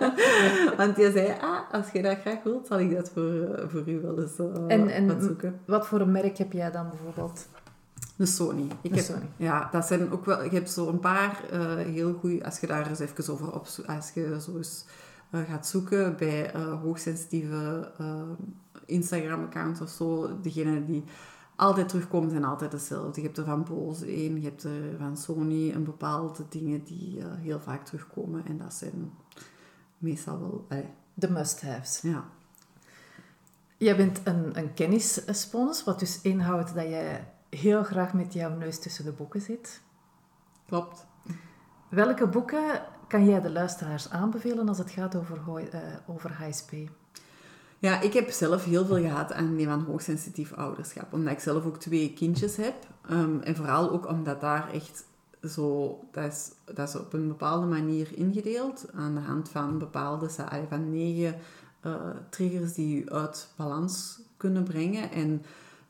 Want 0.76 0.96
die 0.96 1.12
zei, 1.12 1.34
ah, 1.40 1.72
als 1.72 1.90
je 1.92 2.02
dat 2.02 2.18
graag 2.18 2.42
wilt, 2.42 2.66
zal 2.66 2.78
ik 2.80 2.94
dat 2.94 3.10
voor, 3.10 3.64
voor 3.68 3.82
u 3.86 4.00
wel 4.00 4.20
eens 4.20 4.38
en, 4.68 4.88
en 4.88 5.22
zoeken. 5.22 5.60
Wat 5.66 5.86
voor 5.86 6.00
een 6.00 6.12
merk 6.12 6.38
heb 6.38 6.52
jij 6.52 6.70
dan 6.70 6.88
bijvoorbeeld? 6.88 7.46
Een 8.16 8.26
Sony. 8.26 8.68
Ik 8.80 8.90
een 8.90 8.96
heb, 8.96 9.04
Sony. 9.04 9.28
Ja, 9.36 9.68
dat 9.72 9.86
zijn 9.86 10.10
ook 10.10 10.24
wel... 10.24 10.44
Je 10.44 10.50
hebt 10.50 10.70
zo 10.70 10.88
een 10.88 11.00
paar 11.00 11.44
uh, 11.52 11.74
heel 11.74 12.14
goede... 12.14 12.44
Als 12.44 12.60
je 12.60 12.66
daar 12.66 12.88
eens 12.88 12.98
even 12.98 13.32
over 13.32 13.52
op... 13.52 13.68
Als 13.86 14.10
je 14.10 14.40
zo 14.40 14.56
eens 14.56 14.84
uh, 15.30 15.40
gaat 15.48 15.66
zoeken 15.66 16.16
bij 16.16 16.54
uh, 16.54 16.80
hoogsensitieve 16.82 17.92
Instagram-accounts 18.86 19.80
of 19.80 19.88
zo, 19.88 20.40
degene 20.40 20.84
die 20.84 21.04
altijd 21.56 21.88
terugkomen 21.88 22.30
zijn 22.30 22.44
altijd 22.44 22.72
hetzelfde. 22.72 23.20
Je 23.20 23.26
hebt 23.26 23.38
er 23.38 23.44
van 23.44 23.64
Bose 23.64 24.06
één, 24.06 24.40
je 24.40 24.48
hebt 24.48 24.64
er 24.64 24.96
van 24.98 25.16
Sony 25.16 25.72
een 25.72 25.84
bepaalde 25.84 26.44
dingen 26.48 26.84
die 26.84 27.22
heel 27.24 27.60
vaak 27.60 27.84
terugkomen. 27.84 28.46
En 28.46 28.58
dat 28.58 28.74
zijn 28.74 29.12
meestal 29.98 30.40
wel... 30.40 30.66
De 31.14 31.30
must-haves. 31.30 32.00
Ja. 32.02 32.24
Jij 33.76 33.96
bent 33.96 34.20
een, 34.24 34.58
een 34.58 34.74
kennisspons, 34.74 35.84
wat 35.84 35.98
dus 35.98 36.20
inhoudt 36.22 36.74
dat 36.74 36.88
jij 36.88 37.33
heel 37.56 37.82
graag 37.82 38.12
met 38.12 38.32
jouw 38.32 38.56
neus 38.56 38.78
tussen 38.78 39.04
de 39.04 39.12
boeken 39.12 39.40
zit. 39.40 39.82
Klopt. 40.66 41.06
Welke 41.88 42.26
boeken 42.26 42.82
kan 43.08 43.24
jij 43.26 43.40
de 43.40 43.50
luisteraars 43.50 44.10
aanbevelen 44.10 44.68
als 44.68 44.78
het 44.78 44.90
gaat 44.90 45.16
over, 45.16 45.40
uh, 45.48 45.80
over 46.06 46.32
HSP? 46.32 46.72
Ja, 47.78 48.00
ik 48.00 48.12
heb 48.12 48.30
zelf 48.30 48.64
heel 48.64 48.86
veel 48.86 48.96
gehad 48.96 49.32
aan 49.32 49.56
die 49.56 49.66
van 49.66 49.84
hoogsensitief 49.84 50.52
ouderschap. 50.52 51.12
Omdat 51.12 51.32
ik 51.32 51.40
zelf 51.40 51.64
ook 51.64 51.78
twee 51.78 52.12
kindjes 52.12 52.56
heb. 52.56 52.74
Um, 53.10 53.40
en 53.40 53.56
vooral 53.56 53.90
ook 53.90 54.08
omdat 54.08 54.40
daar 54.40 54.70
echt 54.72 55.04
zo... 55.42 55.98
Dat 56.12 56.24
is, 56.24 56.50
dat 56.74 56.88
is 56.88 56.96
op 56.96 57.12
een 57.12 57.28
bepaalde 57.28 57.66
manier 57.66 58.08
ingedeeld. 58.14 58.86
Aan 58.94 59.14
de 59.14 59.20
hand 59.20 59.48
van 59.48 59.78
bepaalde... 59.78 60.30
Van 60.68 60.90
negen 60.90 61.34
uh, 61.86 61.94
triggers 62.30 62.72
die 62.72 62.96
je 62.96 63.10
uit 63.10 63.48
balans 63.56 64.20
kunnen 64.36 64.64
brengen. 64.64 65.10
En 65.10 65.42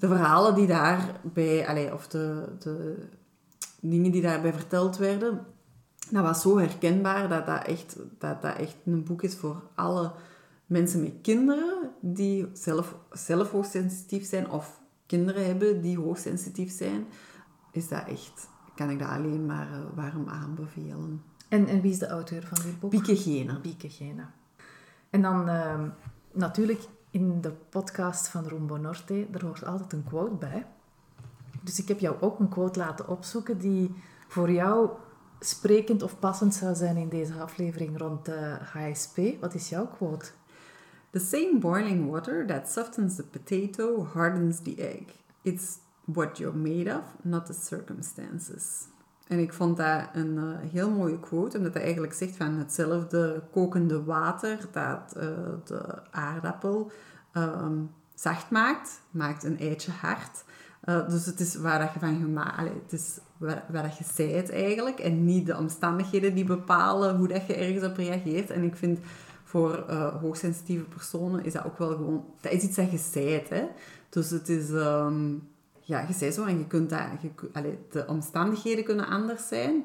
de 0.09 0.17
verhalen 0.17 0.55
die 0.55 0.67
daarbij, 0.67 1.69
allee, 1.69 1.93
of 1.93 2.09
de, 2.09 2.49
de 2.59 3.09
dingen 3.81 4.11
die 4.11 4.23
daarbij 4.23 4.53
verteld 4.53 4.97
werden, 4.97 5.47
dat 6.11 6.23
was 6.23 6.43
zo 6.43 6.59
herkenbaar 6.59 7.29
dat 7.29 7.47
dat 7.47 7.65
echt, 7.65 7.97
dat 8.19 8.43
dat 8.43 8.57
echt 8.57 8.77
een 8.85 9.05
boek 9.05 9.23
is 9.23 9.37
voor 9.37 9.63
alle 9.75 10.13
mensen 10.67 11.03
met 11.03 11.13
kinderen 11.23 11.91
die 12.01 12.49
zelf, 12.53 12.95
zelf 13.11 13.51
hoogsensitief 13.51 14.27
zijn 14.27 14.51
of 14.51 14.81
kinderen 15.07 15.47
hebben 15.47 15.81
die 15.83 15.99
hoogsensitief 15.99 16.73
zijn. 16.73 17.07
Is 17.71 17.89
dat 17.89 18.09
echt, 18.09 18.49
kan 18.75 18.91
ik 18.91 18.99
dat 18.99 19.09
alleen 19.09 19.47
maar 19.47 19.69
uh, 19.71 19.79
warm 19.95 20.29
aanbevelen. 20.29 21.23
En, 21.49 21.67
en 21.67 21.81
wie 21.81 21.93
is 21.93 21.99
de 21.99 22.09
auteur 22.09 22.43
van 22.43 22.59
dit 22.65 22.81
boek? 22.81 22.91
Bieke 22.91 23.17
Gene. 23.17 23.61
Bieke 23.61 23.91
Gene. 23.91 24.25
En 25.11 25.23
dan 25.23 25.49
uh, 25.49 25.83
natuurlijk 26.33 26.81
in 27.15 27.41
de 27.41 27.53
podcast 27.69 28.29
van 28.29 28.47
Rumbo 28.47 28.77
Norte, 28.77 29.27
er 29.33 29.45
hoort 29.45 29.65
altijd 29.65 29.93
een 29.93 30.05
quote 30.05 30.35
bij. 30.35 30.67
Dus 31.63 31.79
ik 31.79 31.89
heb 31.89 31.99
jou 31.99 32.17
ook 32.21 32.39
een 32.39 32.49
quote 32.49 32.79
laten 32.79 33.09
opzoeken 33.09 33.59
die 33.59 33.95
voor 34.29 34.51
jou 34.51 34.91
sprekend 35.41 36.03
of 36.03 36.19
passend 36.19 36.55
zou 36.55 36.75
zijn 36.75 36.97
in 36.97 37.09
deze 37.09 37.35
aflevering 37.35 37.99
rond 37.99 38.25
de 38.25 38.59
HSP. 38.73 39.19
Wat 39.41 39.55
is 39.55 39.69
jouw 39.69 39.87
quote? 39.87 40.27
The 41.11 41.19
same 41.19 41.59
boiling 41.59 42.11
water 42.11 42.47
that 42.47 42.71
softens 42.71 43.17
the 43.17 43.25
potato 43.25 44.05
hardens 44.05 44.63
the 44.63 44.75
egg. 44.77 45.03
It's 45.43 45.79
what 46.05 46.39
you're 46.39 46.59
made 46.59 46.97
of, 46.97 47.05
not 47.23 47.47
the 47.47 47.53
circumstances. 47.53 48.87
En 49.29 49.39
ik 49.39 49.53
vond 49.53 49.77
dat 49.77 50.03
een 50.13 50.35
uh, 50.35 50.71
heel 50.73 50.91
mooie 50.91 51.21
quote, 51.21 51.57
omdat 51.57 51.73
hij 51.75 51.83
eigenlijk 51.83 52.13
zegt 52.13 52.37
van 52.37 52.55
hetzelfde 52.59 53.43
kokende 53.51 54.05
water 54.05 54.59
dat 54.73 55.15
uh, 55.17 55.23
de 55.65 56.11
aardappel 56.11 56.91
um, 57.37 57.91
zacht 58.15 58.51
maakt, 58.51 59.01
maakt 59.11 59.45
een 59.45 59.59
eitje 59.59 59.91
hard. 59.91 60.45
Uh, 60.85 61.09
dus 61.09 61.27
het 61.27 61.41
is 61.41 61.55
waar 61.55 61.79
dat 61.79 61.93
je 61.93 61.99
van 61.99 62.21
gemaakt, 62.21 62.71
het 62.83 62.93
is 62.93 63.19
waar, 63.37 63.65
dat 63.73 63.99
je 63.99 64.05
zijt 64.15 64.51
eigenlijk 64.51 64.99
en 64.99 65.25
niet 65.25 65.47
de 65.47 65.57
omstandigheden 65.57 66.35
die 66.35 66.45
bepalen 66.45 67.17
hoe 67.17 67.29
dat 67.29 67.47
je 67.47 67.55
ergens 67.55 67.85
op 67.85 67.97
reageert. 67.97 68.51
En 68.51 68.63
ik 68.63 68.77
vind 68.77 68.99
voor 69.45 69.91
hoogsensitieve 70.21 70.85
personen 70.85 71.45
is 71.45 71.53
dat 71.53 71.65
ook 71.65 71.79
wel 71.79 71.91
gewoon, 71.91 72.25
dat 72.41 72.53
is 72.53 72.63
iets 72.63 72.77
dat 72.77 72.91
je 72.91 72.99
zijt, 72.99 73.49
hè. 73.49 73.65
Dus 74.09 74.31
het 74.31 74.49
is... 74.49 74.71
Um, 74.71 75.53
ja, 75.85 76.01
je 76.01 76.13
zei 76.13 76.31
zo 76.31 76.45
en 76.45 76.59
je 76.59 76.67
kunt 76.67 76.91
dat, 76.91 77.01
je, 77.21 77.79
de 77.91 78.07
omstandigheden 78.07 78.85
kunnen 78.85 79.07
anders 79.07 79.49
zijn. 79.49 79.85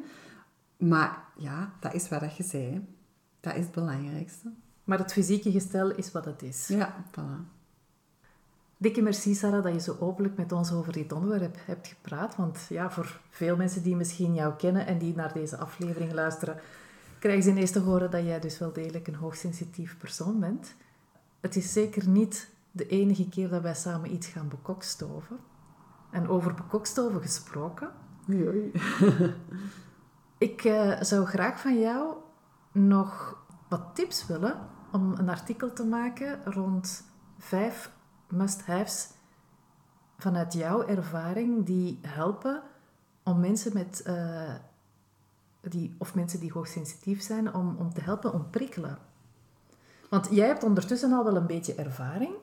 Maar 0.78 1.24
ja, 1.36 1.74
dat 1.80 1.94
is 1.94 2.10
wat 2.10 2.38
je 2.38 2.44
zei. 2.44 2.88
Dat 3.40 3.56
is 3.56 3.64
het 3.64 3.72
belangrijkste. 3.72 4.52
Maar 4.84 4.98
het 4.98 5.12
fysieke 5.12 5.52
gestel 5.52 5.92
is 5.92 6.12
wat 6.12 6.26
het 6.26 6.42
is. 6.42 6.68
Ja, 6.68 7.06
voilà. 7.12 7.58
Dikke 8.78 9.02
merci, 9.02 9.36
Sarah, 9.36 9.64
dat 9.64 9.74
je 9.74 9.80
zo 9.80 9.96
openlijk 10.00 10.38
met 10.38 10.52
ons 10.52 10.72
over 10.72 10.94
dit 10.94 11.12
onderwerp 11.12 11.58
hebt 11.66 11.88
gepraat. 11.88 12.36
Want 12.36 12.66
ja, 12.70 12.92
voor 12.92 13.20
veel 13.30 13.56
mensen 13.56 13.84
die 13.84 13.96
misschien 13.96 14.34
jou 14.34 14.54
kennen 14.54 14.86
en 14.86 14.98
die 14.98 15.16
naar 15.16 15.34
deze 15.34 15.58
aflevering 15.58 16.14
luisteren, 16.14 16.60
krijgen 17.20 17.44
ze 17.44 17.50
ineens 17.50 17.72
te 17.72 17.80
horen 17.80 18.12
dat 18.12 18.24
jij 18.24 18.40
dus 18.40 18.60
wel 18.60 18.74
degelijk 18.74 19.08
een 19.08 19.16
hoogsensitief 19.16 19.98
persoon 19.98 20.40
bent. 20.40 20.76
Het 21.40 21.56
is 21.56 21.74
zeker 21.74 22.08
niet 22.08 22.50
de 22.72 22.88
enige 22.88 23.30
keer 23.30 23.50
dat 23.50 23.62
wij 23.62 23.76
samen 23.76 24.14
iets 24.14 24.28
gaan 24.28 24.48
bekokstoven. 24.48 25.40
En 26.10 26.28
over 26.28 26.54
bekokstoven 26.54 27.22
gesproken. 27.22 27.92
Ik 30.38 30.64
uh, 30.64 31.02
zou 31.02 31.26
graag 31.26 31.60
van 31.60 31.80
jou 31.80 32.16
nog 32.72 33.38
wat 33.70 33.96
tips 33.96 34.28
willen 34.28 34.68
om 34.92 35.14
een 35.18 35.30
artikel 35.30 35.74
te 35.74 35.86
maken 35.86 36.42
rond 36.46 37.04
vijf 37.38 37.92
must-haves 38.28 39.10
vanuit 40.18 40.54
jouw 40.54 40.88
ervaring 40.88 41.66
die 41.66 42.00
helpen 42.02 42.64
om 43.24 43.40
mensen 43.40 43.74
met, 43.74 44.04
uh, 44.08 44.54
die, 45.62 45.96
of 45.98 46.16
mensen 46.16 46.40
die 46.40 46.52
hoogsensitief 46.52 47.22
zijn, 47.22 47.54
om, 47.54 47.76
om 47.78 47.94
te 47.94 48.02
helpen 48.02 48.34
ontprikkelen. 48.34 48.98
Want 50.10 50.28
jij 50.32 50.48
hebt 50.48 50.64
ondertussen 50.64 51.14
al 51.14 51.24
wel 51.24 51.36
een 51.36 51.48
beetje 51.48 51.76
ervaring. 51.76 52.34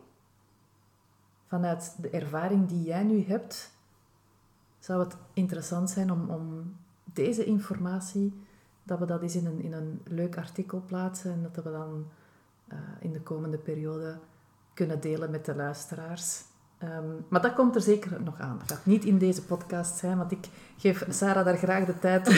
Vanuit 1.57 1.95
de 2.01 2.11
ervaring 2.11 2.69
die 2.69 2.83
jij 2.83 3.03
nu 3.03 3.25
hebt, 3.25 3.71
zou 4.79 5.01
het 5.01 5.17
interessant 5.33 5.91
zijn 5.91 6.13
om, 6.13 6.31
om 6.31 6.77
deze 7.05 7.45
informatie, 7.45 8.41
dat 8.83 8.99
we 8.99 9.07
dat 9.07 9.23
eens 9.23 9.37
in 9.37 9.47
een, 9.47 9.63
in 9.63 9.73
een 9.73 10.01
leuk 10.05 10.37
artikel 10.37 10.83
plaatsen 10.87 11.33
en 11.33 11.43
dat 11.53 11.65
we 11.65 11.71
dan 11.71 12.07
uh, 12.73 12.79
in 13.01 13.13
de 13.13 13.21
komende 13.21 13.59
periode 13.59 14.19
kunnen 14.75 15.01
delen 15.01 15.31
met 15.31 15.45
de 15.45 15.55
luisteraars. 15.55 16.43
Um, 16.83 17.25
maar 17.29 17.43
dat 17.43 17.55
komt 17.55 17.75
er 17.75 17.81
zeker 17.81 18.23
nog 18.23 18.41
aan. 18.41 18.59
Dat 18.59 18.77
gaat 18.77 18.87
niet 18.87 19.05
in 19.05 19.19
deze 19.19 19.43
podcast 19.43 19.97
zijn, 19.97 20.19
want 20.19 20.33
ik 20.33 20.49
geef 20.77 21.05
Sarah 21.09 21.45
daar 21.45 21.57
graag 21.57 21.85
de 21.85 21.99
tijd 21.99 22.29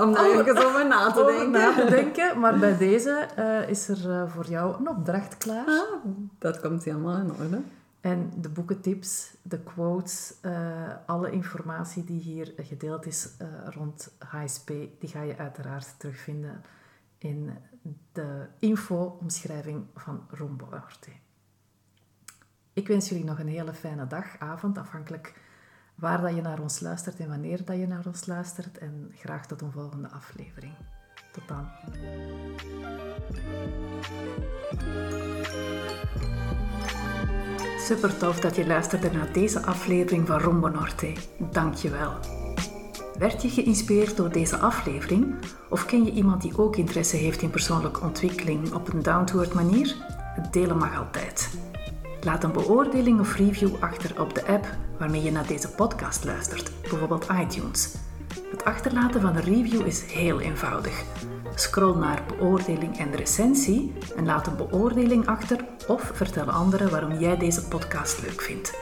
om 0.00 0.12
daar 0.14 0.66
over 0.66 0.86
na 0.86 1.12
te 1.12 1.24
denken. 1.36 1.50
Na 1.50 1.74
te 1.74 1.90
denken. 1.90 2.40
Maar 2.40 2.58
bij 2.58 2.76
deze 2.76 3.28
uh, 3.38 3.68
is 3.68 3.88
er 3.88 4.10
uh, 4.10 4.30
voor 4.30 4.46
jou 4.46 4.76
een 4.78 4.88
opdracht 4.88 5.38
klaar. 5.38 5.66
Ah, 5.66 6.04
dat 6.38 6.60
komt 6.60 6.84
helemaal 6.84 7.16
in 7.16 7.32
orde. 7.40 7.60
En 8.00 8.32
de 8.40 8.48
boekentips, 8.48 9.34
de 9.42 9.58
quotes, 9.58 10.34
uh, 10.42 10.94
alle 11.06 11.30
informatie 11.30 12.04
die 12.04 12.20
hier 12.20 12.52
gedeeld 12.56 13.06
is 13.06 13.28
rond 13.64 14.12
HSP, 14.18 14.66
die 14.98 15.08
ga 15.08 15.22
je 15.22 15.36
uiteraard 15.36 15.98
terugvinden 15.98 16.62
in 17.18 17.52
de 18.12 18.46
info-omschrijving 18.58 19.86
van 19.94 20.26
Rombolorte. 20.30 21.10
Ik 22.72 22.88
wens 22.88 23.08
jullie 23.08 23.24
nog 23.24 23.38
een 23.38 23.48
hele 23.48 23.74
fijne 23.74 24.06
dag, 24.06 24.38
avond, 24.38 24.78
afhankelijk 24.78 25.34
waar 25.98 26.20
dat 26.20 26.34
je 26.34 26.40
naar 26.40 26.60
ons 26.60 26.80
luistert 26.80 27.20
en 27.20 27.28
wanneer 27.28 27.64
dat 27.64 27.76
je 27.76 27.86
naar 27.86 28.06
ons 28.06 28.26
luistert. 28.26 28.78
En 28.78 29.12
graag 29.14 29.46
tot 29.46 29.60
een 29.60 29.72
volgende 29.72 30.08
aflevering. 30.08 30.74
Tot 31.32 31.48
dan. 31.48 31.68
Super 37.78 38.16
tof 38.16 38.40
dat 38.40 38.56
je 38.56 38.66
luisterde 38.66 39.10
naar 39.10 39.32
deze 39.32 39.62
aflevering 39.62 40.26
van 40.26 40.40
Rombo 40.40 40.68
Norte. 40.68 41.12
Dank 41.38 41.74
je 41.74 41.90
wel. 41.90 42.12
Werd 43.18 43.42
je 43.42 43.48
geïnspireerd 43.48 44.16
door 44.16 44.32
deze 44.32 44.56
aflevering? 44.56 45.34
Of 45.68 45.86
ken 45.86 46.04
je 46.04 46.12
iemand 46.12 46.42
die 46.42 46.58
ook 46.58 46.76
interesse 46.76 47.16
heeft 47.16 47.42
in 47.42 47.50
persoonlijke 47.50 48.00
ontwikkeling 48.00 48.72
op 48.72 48.92
een 48.92 49.02
down-to-earth 49.02 49.54
manier? 49.54 49.94
Delen 50.50 50.78
mag 50.78 50.98
altijd. 50.98 51.50
Laat 52.20 52.44
een 52.44 52.52
beoordeling 52.52 53.20
of 53.20 53.36
review 53.36 53.74
achter 53.80 54.20
op 54.20 54.34
de 54.34 54.46
app 54.46 54.66
waarmee 54.98 55.22
je 55.22 55.32
naar 55.32 55.46
deze 55.46 55.68
podcast 55.68 56.24
luistert, 56.24 56.70
bijvoorbeeld 56.80 57.26
iTunes. 57.40 57.94
Het 58.50 58.64
achterlaten 58.64 59.20
van 59.20 59.36
een 59.36 59.42
review 59.42 59.86
is 59.86 60.12
heel 60.12 60.40
eenvoudig. 60.40 61.04
Scroll 61.54 61.96
naar 61.96 62.22
beoordeling 62.26 62.98
en 62.98 63.14
recensie 63.14 63.92
en 64.16 64.24
laat 64.24 64.46
een 64.46 64.56
beoordeling 64.56 65.26
achter 65.26 65.64
of 65.86 66.10
vertel 66.14 66.50
anderen 66.50 66.90
waarom 66.90 67.18
jij 67.18 67.36
deze 67.36 67.68
podcast 67.68 68.22
leuk 68.22 68.42
vindt. 68.42 68.74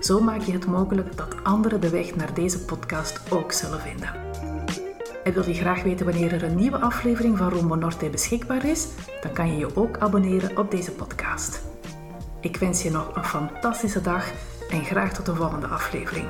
Zo 0.00 0.20
maak 0.20 0.40
je 0.40 0.52
het 0.52 0.66
mogelijk 0.66 1.16
dat 1.16 1.34
anderen 1.42 1.80
de 1.80 1.90
weg 1.90 2.14
naar 2.14 2.34
deze 2.34 2.64
podcast 2.64 3.32
ook 3.32 3.52
zullen 3.52 3.80
vinden. 3.80 4.10
En 5.24 5.32
wil 5.32 5.48
je 5.48 5.54
graag 5.54 5.82
weten 5.82 6.06
wanneer 6.06 6.32
er 6.32 6.42
een 6.42 6.56
nieuwe 6.56 6.78
aflevering 6.78 7.38
van 7.38 7.48
Rombo 7.48 7.74
Norte 7.74 8.08
beschikbaar 8.10 8.64
is? 8.64 8.88
Dan 9.20 9.32
kan 9.32 9.52
je 9.52 9.58
je 9.58 9.76
ook 9.76 9.98
abonneren 9.98 10.58
op 10.58 10.70
deze 10.70 10.92
podcast. 10.92 11.62
Ik 12.40 12.56
wens 12.56 12.82
je 12.82 12.90
nog 12.90 13.16
een 13.16 13.24
fantastische 13.24 14.00
dag 14.00 14.32
en 14.70 14.84
graag 14.84 15.12
tot 15.12 15.26
de 15.26 15.34
volgende 15.34 15.66
aflevering. 15.66 16.26